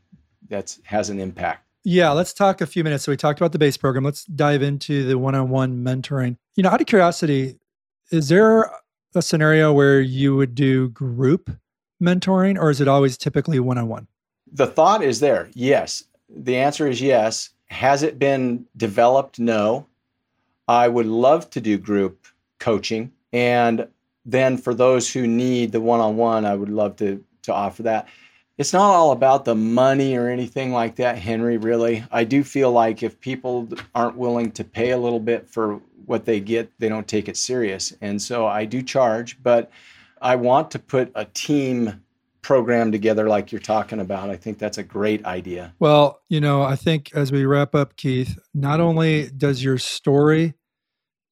that 0.47 0.77
has 0.83 1.09
an 1.09 1.19
impact. 1.19 1.65
Yeah, 1.83 2.11
let's 2.11 2.33
talk 2.33 2.61
a 2.61 2.65
few 2.65 2.83
minutes. 2.83 3.05
So 3.05 3.11
we 3.11 3.17
talked 3.17 3.39
about 3.39 3.51
the 3.51 3.59
base 3.59 3.77
program. 3.77 4.03
Let's 4.03 4.25
dive 4.25 4.61
into 4.61 5.05
the 5.05 5.17
one-on-one 5.17 5.83
mentoring. 5.83 6.37
You 6.55 6.63
know, 6.63 6.69
out 6.69 6.81
of 6.81 6.87
curiosity, 6.87 7.57
is 8.11 8.29
there 8.29 8.69
a 9.15 9.21
scenario 9.21 9.71
where 9.71 10.01
you 10.01 10.35
would 10.35 10.55
do 10.55 10.89
group 10.89 11.49
mentoring 12.01 12.57
or 12.59 12.69
is 12.69 12.81
it 12.81 12.87
always 12.87 13.17
typically 13.17 13.59
one-on-one? 13.59 14.07
The 14.51 14.67
thought 14.67 15.03
is 15.03 15.19
there. 15.19 15.49
Yes. 15.53 16.03
The 16.29 16.57
answer 16.57 16.87
is 16.87 17.01
yes. 17.01 17.49
Has 17.67 18.03
it 18.03 18.19
been 18.19 18.65
developed? 18.77 19.39
No. 19.39 19.85
I 20.67 20.87
would 20.87 21.07
love 21.07 21.49
to 21.51 21.61
do 21.61 21.77
group 21.77 22.27
coaching 22.59 23.11
and 23.31 23.87
then 24.25 24.57
for 24.57 24.73
those 24.73 25.11
who 25.11 25.25
need 25.25 25.71
the 25.71 25.81
one-on-one, 25.81 26.45
I 26.45 26.55
would 26.55 26.69
love 26.69 26.95
to 26.97 27.23
to 27.43 27.53
offer 27.53 27.83
that 27.83 28.07
it's 28.59 28.73
not 28.73 28.93
all 28.93 29.11
about 29.11 29.45
the 29.45 29.55
money 29.55 30.17
or 30.17 30.27
anything 30.27 30.73
like 30.73 30.97
that, 30.97 31.17
Henry, 31.17 31.55
really. 31.55 32.03
I 32.11 32.25
do 32.25 32.43
feel 32.43 32.73
like 32.73 33.01
if 33.01 33.17
people 33.21 33.69
aren't 33.95 34.17
willing 34.17 34.51
to 34.51 34.65
pay 34.65 34.89
a 34.89 34.97
little 34.97 35.21
bit 35.21 35.47
for 35.47 35.79
what 36.05 36.25
they 36.25 36.41
get, 36.41 36.69
they 36.77 36.89
don't 36.89 37.07
take 37.07 37.29
it 37.29 37.37
serious. 37.37 37.93
And 38.01 38.21
so 38.21 38.45
I 38.45 38.65
do 38.65 38.81
charge, 38.81 39.41
but 39.41 39.71
I 40.21 40.35
want 40.35 40.71
to 40.71 40.79
put 40.79 41.09
a 41.15 41.23
team 41.23 42.03
program 42.41 42.91
together 42.91 43.29
like 43.29 43.53
you're 43.53 43.61
talking 43.61 44.01
about. 44.01 44.29
I 44.29 44.35
think 44.35 44.59
that's 44.59 44.77
a 44.77 44.83
great 44.83 45.25
idea. 45.25 45.73
Well, 45.79 46.19
you 46.27 46.41
know, 46.41 46.61
I 46.61 46.75
think 46.75 47.11
as 47.13 47.31
we 47.31 47.45
wrap 47.45 47.73
up, 47.75 47.95
Keith, 47.95 48.37
not 48.53 48.81
only 48.81 49.29
does 49.29 49.63
your 49.63 49.77
story 49.77 50.53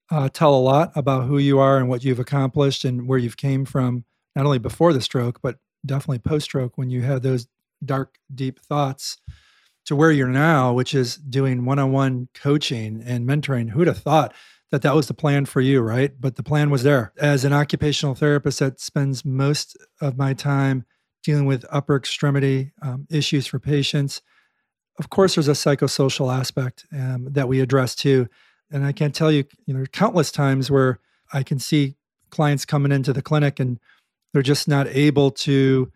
uh, 0.09 0.29
tell 0.29 0.55
a 0.55 0.61
lot 0.61 0.93
about 0.95 1.25
who 1.25 1.39
you 1.39 1.59
are 1.59 1.77
and 1.77 1.89
what 1.89 2.05
you've 2.05 2.19
accomplished 2.19 2.85
and 2.85 3.05
where 3.05 3.19
you've 3.19 3.35
came 3.35 3.65
from, 3.65 4.05
not 4.33 4.45
only 4.45 4.59
before 4.59 4.93
the 4.93 5.01
stroke, 5.01 5.41
but 5.41 5.57
definitely 5.87 6.19
post 6.19 6.45
stroke 6.45 6.77
when 6.77 6.89
you 6.89 7.01
had 7.01 7.23
those 7.23 7.47
dark, 7.83 8.17
deep 8.33 8.59
thoughts 8.59 9.17
to 9.85 9.95
where 9.95 10.11
you're 10.11 10.27
now, 10.27 10.73
which 10.73 10.93
is 10.93 11.15
doing 11.15 11.65
one 11.65 11.79
on 11.79 11.91
one 11.91 12.27
coaching 12.33 13.01
and 13.05 13.27
mentoring. 13.27 13.69
Who'd 13.69 13.87
have 13.87 13.99
thought 13.99 14.33
that 14.71 14.81
that 14.81 14.95
was 14.95 15.07
the 15.07 15.13
plan 15.13 15.45
for 15.45 15.61
you, 15.61 15.81
right? 15.81 16.11
But 16.19 16.35
the 16.35 16.43
plan 16.43 16.69
was 16.69 16.83
there. 16.83 17.13
As 17.17 17.45
an 17.45 17.53
occupational 17.53 18.15
therapist 18.15 18.59
that 18.59 18.81
spends 18.81 19.23
most 19.23 19.77
of 20.01 20.17
my 20.17 20.33
time 20.33 20.85
dealing 21.23 21.45
with 21.45 21.65
upper 21.69 21.95
extremity 21.95 22.73
um, 22.81 23.07
issues 23.09 23.47
for 23.47 23.59
patients, 23.59 24.21
of 24.99 25.09
course, 25.09 25.35
there's 25.35 25.47
a 25.47 25.51
psychosocial 25.51 26.35
aspect 26.35 26.85
um, 26.91 27.29
that 27.31 27.47
we 27.47 27.61
address 27.61 27.95
too. 27.95 28.27
And 28.71 28.85
I 28.85 28.91
can't 28.91 29.15
tell 29.15 29.31
you, 29.31 29.45
you 29.65 29.73
know, 29.73 29.85
countless 29.85 30.31
times 30.31 30.69
where 30.69 30.99
I 31.31 31.43
can 31.43 31.59
see 31.59 31.95
clients 32.29 32.65
coming 32.65 32.91
into 32.91 33.13
the 33.13 33.21
clinic 33.21 33.59
and 33.59 33.79
they're 34.33 34.41
just 34.41 34.67
not 34.67 34.87
able 34.87 35.31
to 35.31 35.91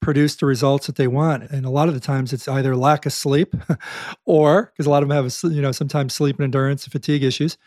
produce 0.00 0.36
the 0.36 0.46
results 0.46 0.86
that 0.86 0.96
they 0.96 1.08
want. 1.08 1.50
And 1.50 1.66
a 1.66 1.70
lot 1.70 1.88
of 1.88 1.94
the 1.94 2.00
times 2.00 2.32
it's 2.32 2.48
either 2.48 2.76
lack 2.76 3.06
of 3.06 3.12
sleep 3.12 3.54
or 4.26 4.72
because 4.72 4.86
a 4.86 4.90
lot 4.90 5.02
of 5.02 5.08
them 5.08 5.24
have, 5.24 5.52
you 5.52 5.62
know, 5.62 5.72
sometimes 5.72 6.14
sleep 6.14 6.36
and 6.36 6.44
endurance 6.44 6.84
and 6.84 6.92
fatigue 6.92 7.24
issues, 7.24 7.58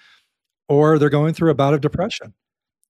or 0.69 0.97
they're 0.97 1.09
going 1.09 1.33
through 1.33 1.51
a 1.51 1.55
bout 1.55 1.73
of 1.73 1.81
depression. 1.81 2.33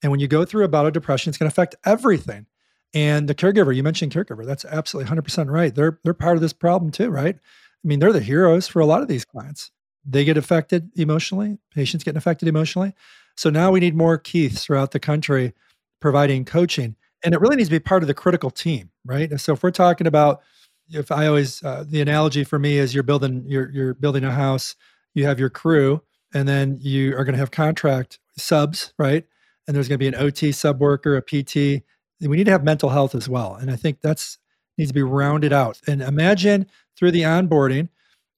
And 0.03 0.11
when 0.11 0.19
you 0.19 0.27
go 0.27 0.45
through 0.45 0.63
a 0.63 0.69
bout 0.69 0.85
of 0.85 0.93
depression, 0.93 1.29
it's 1.29 1.37
going 1.37 1.49
to 1.49 1.53
affect 1.53 1.75
everything. 1.85 2.45
And 2.93 3.27
the 3.27 3.35
caregiver, 3.35 3.75
you 3.75 3.83
mentioned 3.83 4.11
caregiver, 4.11 4.45
that's 4.45 4.65
absolutely 4.65 5.15
100% 5.15 5.49
right. 5.49 5.73
They're 5.73 5.99
they're 6.03 6.13
part 6.13 6.35
of 6.35 6.41
this 6.41 6.53
problem 6.53 6.91
too, 6.91 7.09
right? 7.09 7.35
I 7.35 7.87
mean, 7.87 7.99
they're 7.99 8.13
the 8.13 8.19
heroes 8.19 8.67
for 8.67 8.79
a 8.79 8.85
lot 8.85 9.01
of 9.01 9.07
these 9.07 9.25
clients. 9.25 9.71
They 10.05 10.25
get 10.25 10.37
affected 10.37 10.89
emotionally, 10.95 11.57
patients 11.73 12.03
getting 12.03 12.17
affected 12.17 12.47
emotionally. 12.47 12.93
So 13.37 13.49
now 13.49 13.71
we 13.71 13.79
need 13.79 13.95
more 13.95 14.17
Keiths 14.17 14.63
throughout 14.63 14.91
the 14.91 14.99
country 14.99 15.53
providing 15.99 16.43
coaching. 16.43 16.95
And 17.23 17.33
it 17.33 17.41
really 17.41 17.55
needs 17.55 17.69
to 17.69 17.75
be 17.75 17.79
part 17.79 18.03
of 18.03 18.07
the 18.07 18.13
critical 18.13 18.49
team, 18.49 18.89
right? 19.05 19.39
So 19.39 19.53
if 19.53 19.63
we're 19.63 19.71
talking 19.71 20.07
about 20.07 20.41
if 20.89 21.11
I 21.11 21.27
always 21.27 21.63
uh, 21.63 21.83
the 21.87 22.01
analogy 22.01 22.43
for 22.43 22.59
me 22.59 22.77
is 22.77 22.93
you're 22.93 23.03
building 23.03 23.43
you're 23.47 23.69
you're 23.71 23.93
building 23.93 24.23
a 24.23 24.31
house, 24.31 24.75
you 25.13 25.25
have 25.25 25.39
your 25.39 25.49
crew, 25.49 26.01
and 26.33 26.47
then 26.47 26.77
you 26.81 27.15
are 27.15 27.23
going 27.23 27.33
to 27.33 27.39
have 27.39 27.51
contract 27.51 28.19
subs, 28.37 28.93
right? 28.97 29.25
And 29.67 29.75
there's 29.75 29.87
going 29.87 29.99
to 29.99 30.03
be 30.03 30.07
an 30.07 30.15
OT 30.15 30.51
sub 30.51 30.79
worker, 30.79 31.15
a 31.15 31.21
PT. 31.21 31.83
We 32.21 32.37
need 32.37 32.45
to 32.45 32.51
have 32.51 32.63
mental 32.63 32.89
health 32.89 33.15
as 33.15 33.29
well, 33.29 33.55
and 33.55 33.71
I 33.71 33.75
think 33.75 34.01
that's 34.01 34.37
needs 34.77 34.89
to 34.89 34.95
be 34.95 35.03
rounded 35.03 35.53
out. 35.53 35.79
And 35.87 36.01
imagine 36.01 36.67
through 36.97 37.11
the 37.11 37.21
onboarding, 37.21 37.89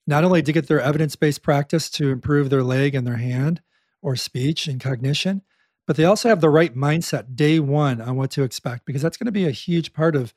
not 0.07 0.23
only 0.23 0.41
to 0.41 0.51
get 0.51 0.67
their 0.67 0.81
evidence 0.81 1.15
based 1.15 1.41
practice 1.41 1.89
to 1.91 2.09
improve 2.09 2.49
their 2.49 2.63
leg 2.63 2.95
and 2.95 3.05
their 3.05 3.17
hand 3.17 3.61
or 4.01 4.15
speech 4.15 4.67
and 4.67 4.79
cognition, 4.79 5.41
but 5.85 5.95
they 5.95 6.05
also 6.05 6.29
have 6.29 6.41
the 6.41 6.49
right 6.49 6.75
mindset 6.75 7.35
day 7.35 7.59
one 7.59 8.01
on 8.01 8.15
what 8.15 8.31
to 8.31 8.43
expect 8.43 8.85
because 8.85 9.01
that's 9.01 9.17
going 9.17 9.25
to 9.25 9.31
be 9.31 9.47
a 9.47 9.51
huge 9.51 9.93
part 9.93 10.15
of 10.15 10.33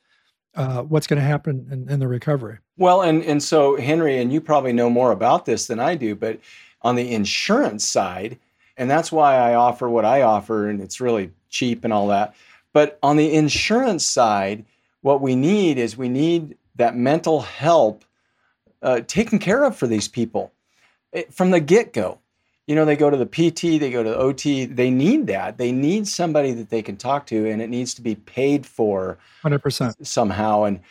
uh, 0.55 0.81
what's 0.81 1.07
going 1.07 1.19
to 1.21 1.25
happen 1.25 1.67
in, 1.71 1.89
in, 1.89 1.99
the 1.99 2.07
recovery. 2.07 2.57
Well, 2.77 3.01
and 3.01 3.23
and 3.23 3.41
so 3.43 3.75
Henry, 3.77 4.17
and 4.17 4.33
you 4.33 4.41
probably 4.41 4.73
know 4.73 4.89
more 4.89 5.11
about 5.11 5.45
this 5.45 5.67
than 5.67 5.79
I 5.79 5.95
do, 5.95 6.15
but 6.15 6.39
on 6.81 6.95
the 6.95 7.13
insurance 7.13 7.85
side, 7.85 8.39
and 8.75 8.89
that's 8.89 9.11
why 9.11 9.35
I 9.35 9.53
offer 9.53 9.87
what 9.87 10.05
I 10.05 10.23
offer, 10.23 10.67
and 10.67 10.81
it's 10.81 10.99
really 10.99 11.31
cheap 11.49 11.83
and 11.83 11.93
all 11.93 12.07
that. 12.07 12.35
But 12.73 12.97
on 13.03 13.17
the 13.17 13.33
insurance 13.33 14.05
side, 14.05 14.65
what 15.01 15.21
we 15.21 15.35
need 15.35 15.77
is 15.77 15.97
we 15.97 16.09
need 16.09 16.57
that 16.75 16.95
mental 16.95 17.41
help 17.41 18.03
uh, 18.81 19.01
taken 19.01 19.39
care 19.39 19.63
of 19.63 19.75
for 19.75 19.87
these 19.87 20.07
people 20.07 20.51
it, 21.11 21.27
eh, 21.27 21.31
from 21.31 21.51
the 21.51 21.59
get 21.59 21.93
go. 21.93 22.19
You 22.67 22.75
know, 22.75 22.85
they 22.85 22.95
go 22.97 23.09
to 23.09 23.17
the 23.17 23.25
PT, 23.25 23.79
they 23.79 23.89
go 23.89 24.03
to 24.03 24.09
the 24.09 24.17
OT, 24.17 24.65
they 24.65 24.91
need 24.91 25.27
that. 25.27 25.57
They 25.57 25.71
need 25.71 26.07
somebody 26.07 26.51
that 26.51 26.69
they 26.69 26.81
can 26.81 26.97
talk 26.97 27.25
to, 27.27 27.49
and 27.49 27.61
it 27.61 27.69
needs 27.69 27.93
to 27.95 28.01
be 28.01 28.15
paid 28.15 28.65
for 28.65 29.17
100% 29.43 30.05
somehow. 30.05 30.63
And 30.63 30.81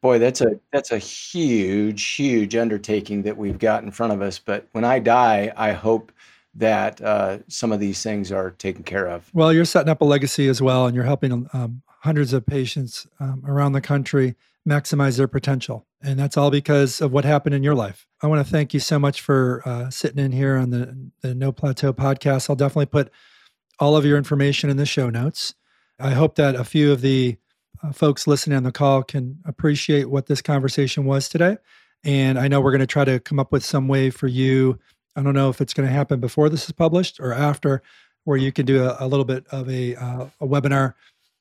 boy, 0.00 0.18
that's 0.18 0.40
a 0.40 0.58
that's 0.72 0.92
a 0.92 0.98
huge, 0.98 2.02
huge 2.02 2.56
undertaking 2.56 3.22
that 3.22 3.36
we've 3.36 3.58
got 3.58 3.82
in 3.82 3.90
front 3.90 4.14
of 4.14 4.22
us. 4.22 4.38
But 4.38 4.66
when 4.72 4.84
I 4.84 4.98
die, 4.98 5.52
I 5.56 5.72
hope 5.72 6.10
that 6.54 7.00
uh, 7.02 7.38
some 7.48 7.70
of 7.70 7.80
these 7.80 8.02
things 8.02 8.32
are 8.32 8.52
taken 8.52 8.82
care 8.82 9.06
of. 9.06 9.30
Well, 9.34 9.52
you're 9.52 9.66
setting 9.66 9.90
up 9.90 10.00
a 10.00 10.04
legacy 10.04 10.48
as 10.48 10.62
well, 10.62 10.86
and 10.86 10.94
you're 10.94 11.04
helping 11.04 11.48
um, 11.52 11.82
hundreds 12.00 12.32
of 12.32 12.46
patients 12.46 13.06
um, 13.20 13.42
around 13.46 13.72
the 13.72 13.80
country 13.80 14.34
maximize 14.66 15.16
their 15.16 15.28
potential. 15.28 15.86
And 16.02 16.18
that's 16.18 16.36
all 16.36 16.50
because 16.50 17.00
of 17.00 17.12
what 17.12 17.24
happened 17.24 17.54
in 17.54 17.62
your 17.62 17.74
life. 17.74 18.06
I 18.22 18.26
want 18.26 18.44
to 18.44 18.50
thank 18.50 18.74
you 18.74 18.80
so 18.80 18.98
much 18.98 19.20
for 19.20 19.62
uh, 19.64 19.90
sitting 19.90 20.22
in 20.22 20.32
here 20.32 20.56
on 20.56 20.70
the, 20.70 21.10
the 21.22 21.34
No 21.34 21.52
Plateau 21.52 21.92
podcast. 21.92 22.50
I'll 22.50 22.56
definitely 22.56 22.86
put 22.86 23.10
all 23.78 23.96
of 23.96 24.04
your 24.04 24.18
information 24.18 24.70
in 24.70 24.76
the 24.76 24.86
show 24.86 25.10
notes. 25.10 25.54
I 25.98 26.10
hope 26.10 26.34
that 26.36 26.54
a 26.54 26.64
few 26.64 26.92
of 26.92 27.00
the 27.00 27.36
uh, 27.82 27.92
folks 27.92 28.26
listening 28.26 28.56
on 28.56 28.64
the 28.64 28.72
call 28.72 29.02
can 29.02 29.38
appreciate 29.44 30.10
what 30.10 30.26
this 30.26 30.42
conversation 30.42 31.04
was 31.04 31.28
today. 31.28 31.58
And 32.04 32.38
I 32.38 32.48
know 32.48 32.60
we're 32.60 32.72
going 32.72 32.80
to 32.80 32.86
try 32.86 33.04
to 33.04 33.20
come 33.20 33.38
up 33.38 33.52
with 33.52 33.64
some 33.64 33.88
way 33.88 34.10
for 34.10 34.26
you. 34.26 34.78
I 35.14 35.22
don't 35.22 35.34
know 35.34 35.48
if 35.48 35.60
it's 35.60 35.74
going 35.74 35.88
to 35.88 35.94
happen 35.94 36.20
before 36.20 36.48
this 36.48 36.64
is 36.64 36.72
published 36.72 37.20
or 37.20 37.32
after, 37.32 37.82
where 38.24 38.36
you 38.36 38.52
can 38.52 38.66
do 38.66 38.84
a, 38.84 38.96
a 39.00 39.06
little 39.06 39.24
bit 39.24 39.46
of 39.50 39.70
a, 39.70 39.94
uh, 39.94 40.26
a 40.40 40.46
webinar 40.46 40.94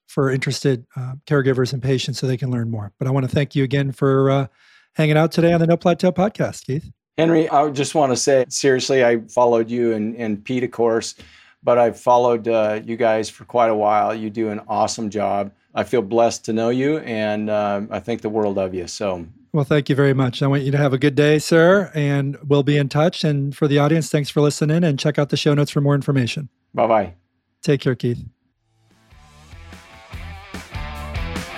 for 0.07 0.31
interested 0.31 0.85
uh, 0.95 1.13
caregivers 1.25 1.73
and 1.73 1.81
patients 1.81 2.19
so 2.19 2.27
they 2.27 2.37
can 2.37 2.51
learn 2.51 2.69
more. 2.69 2.91
But 2.99 3.07
I 3.07 3.11
want 3.11 3.27
to 3.27 3.33
thank 3.33 3.55
you 3.55 3.63
again 3.63 3.91
for 3.91 4.29
uh, 4.29 4.47
hanging 4.93 5.17
out 5.17 5.31
today 5.31 5.53
on 5.53 5.59
the 5.59 5.67
No 5.67 5.77
Plateau 5.77 6.11
podcast, 6.11 6.65
Keith. 6.65 6.91
Henry, 7.17 7.49
I 7.49 7.69
just 7.69 7.95
want 7.95 8.11
to 8.11 8.17
say 8.17 8.45
seriously, 8.49 9.03
I 9.03 9.21
followed 9.29 9.69
you 9.69 9.93
and, 9.93 10.15
and 10.15 10.43
Pete, 10.43 10.63
of 10.63 10.71
course, 10.71 11.15
but 11.63 11.77
I've 11.77 11.99
followed 11.99 12.47
uh, 12.47 12.81
you 12.83 12.97
guys 12.97 13.29
for 13.29 13.45
quite 13.45 13.69
a 13.69 13.75
while. 13.75 14.13
You 14.13 14.29
do 14.29 14.49
an 14.49 14.61
awesome 14.67 15.09
job. 15.09 15.51
I 15.73 15.83
feel 15.83 16.01
blessed 16.01 16.45
to 16.45 16.53
know 16.53 16.69
you, 16.69 16.99
and 16.99 17.49
uh, 17.49 17.81
I 17.89 17.99
think 17.99 18.21
the 18.21 18.29
world 18.29 18.57
of 18.57 18.73
you. 18.73 18.87
So, 18.87 19.25
well, 19.51 19.65
thank 19.65 19.89
you 19.89 19.95
very 19.95 20.13
much. 20.13 20.41
I 20.41 20.47
want 20.47 20.63
you 20.63 20.71
to 20.71 20.77
have 20.77 20.93
a 20.93 20.97
good 20.97 21.15
day, 21.15 21.39
sir, 21.39 21.91
and 21.93 22.37
we'll 22.45 22.63
be 22.63 22.77
in 22.77 22.87
touch. 22.87 23.23
And 23.23 23.55
for 23.55 23.67
the 23.67 23.79
audience, 23.79 24.09
thanks 24.09 24.29
for 24.29 24.41
listening, 24.41 24.83
and 24.83 24.97
check 24.97 25.19
out 25.19 25.29
the 25.29 25.37
show 25.37 25.53
notes 25.53 25.71
for 25.71 25.81
more 25.81 25.95
information. 25.95 26.49
Bye 26.73 26.87
bye. 26.87 27.13
Take 27.61 27.81
care, 27.81 27.95
Keith. 27.95 28.25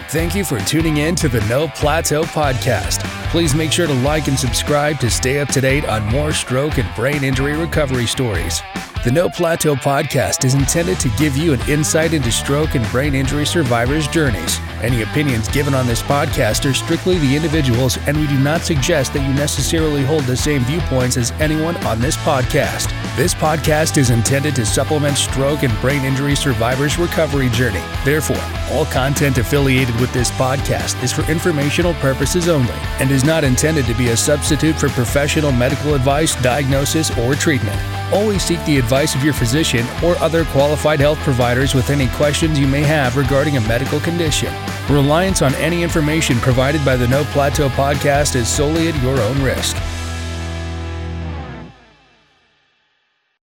Thank 0.10 0.36
you 0.36 0.46
for 0.46 0.58
tuning 0.60 0.98
in 0.98 1.16
to 1.16 1.28
the 1.28 1.42
No 1.50 1.68
Plateau 1.68 2.24
Podcast. 2.24 3.04
Please 3.30 3.54
make 3.54 3.74
sure 3.74 3.88
to 3.88 3.94
like 3.94 4.30
and 4.30 4.40
subscribe 4.40 5.02
to 5.02 5.10
stay 5.10 5.40
up 5.42 5.50
to 5.50 5.60
date 5.60 5.84
on 5.84 6.06
more 6.06 6.32
stroke 6.32 6.78
and 6.78 6.88
brain 6.96 7.26
injury 7.26 7.58
recovery 7.58 8.06
stories. 8.06 8.62
The 9.08 9.14
No 9.14 9.30
Plateau 9.30 9.74
podcast 9.74 10.44
is 10.44 10.54
intended 10.54 11.00
to 11.00 11.08
give 11.18 11.38
you 11.38 11.54
an 11.54 11.62
insight 11.70 12.12
into 12.12 12.30
stroke 12.30 12.76
and 12.76 12.86
brain 12.92 13.16
injury 13.16 13.46
survivors' 13.46 14.06
journeys. 14.06 14.60
Any 14.82 15.02
opinions 15.02 15.48
given 15.48 15.74
on 15.74 15.88
this 15.88 16.02
podcast 16.02 16.70
are 16.70 16.74
strictly 16.74 17.18
the 17.20 17.34
individual's, 17.34 17.98
and 18.06 18.20
we 18.20 18.28
do 18.28 18.38
not 18.38 18.64
suggest 18.64 19.14
that 19.14 19.26
you 19.26 19.34
necessarily 19.34 20.04
hold 20.04 20.26
the 20.26 20.36
same 20.36 20.62
viewpoints 20.66 21.16
as 21.16 21.32
anyone 21.40 21.78
on 21.86 22.02
this 22.02 22.18
podcast. 22.18 22.92
This 23.16 23.34
podcast 23.34 23.98
is 23.98 24.10
intended 24.10 24.58
to 24.58 24.66
supplement 24.66 25.18
stroke 25.18 25.64
and 25.64 25.74
brain 25.80 26.04
injury 26.04 26.36
survivors' 26.36 27.00
recovery 27.00 27.48
journey. 27.50 27.82
Therefore, 28.04 28.44
all 28.72 28.86
content 28.88 29.38
affiliated 29.38 29.98
with 30.02 30.12
this 30.12 30.32
podcast 30.32 31.02
is 31.02 31.14
for 31.14 31.24
informational 31.32 31.94
purposes 31.96 32.50
only 32.50 32.76
and 33.00 33.10
is 33.10 33.24
not 33.24 33.46
intended 33.46 33.86
to 33.86 33.96
be 33.96 34.10
a 34.10 34.18
substitute 34.18 34.76
for 34.76 34.90
professional 34.90 35.54
medical 35.54 35.96
advice, 35.96 36.36
diagnosis, 36.44 37.18
or 37.18 37.36
treatment. 37.36 37.82
Always 38.14 38.44
seek 38.44 38.64
the 38.66 38.78
advice 38.98 39.14
of 39.14 39.24
your 39.24 39.34
physician 39.34 39.86
or 40.04 40.18
other 40.18 40.44
qualified 40.46 41.00
health 41.00 41.20
providers 41.20 41.76
with 41.76 41.92
any 41.92 42.08
questions 42.08 42.60
you 42.60 42.66
may 42.66 42.82
have 42.82 43.16
regarding 43.16 43.56
a 43.56 43.62
medical 43.62 44.00
condition. 44.00 44.52
Reliance 44.90 45.44
on 45.44 45.54
any 45.56 45.84
information 45.84 46.38
provided 46.38 46.84
by 46.84 46.96
the 46.96 47.08
No 47.08 47.24
Plateau 47.26 47.70
podcast 47.70 48.36
is 48.36 48.50
solely 48.50 48.88
at 48.88 49.00
your 49.04 49.20
own 49.20 49.40
risk. 49.44 49.78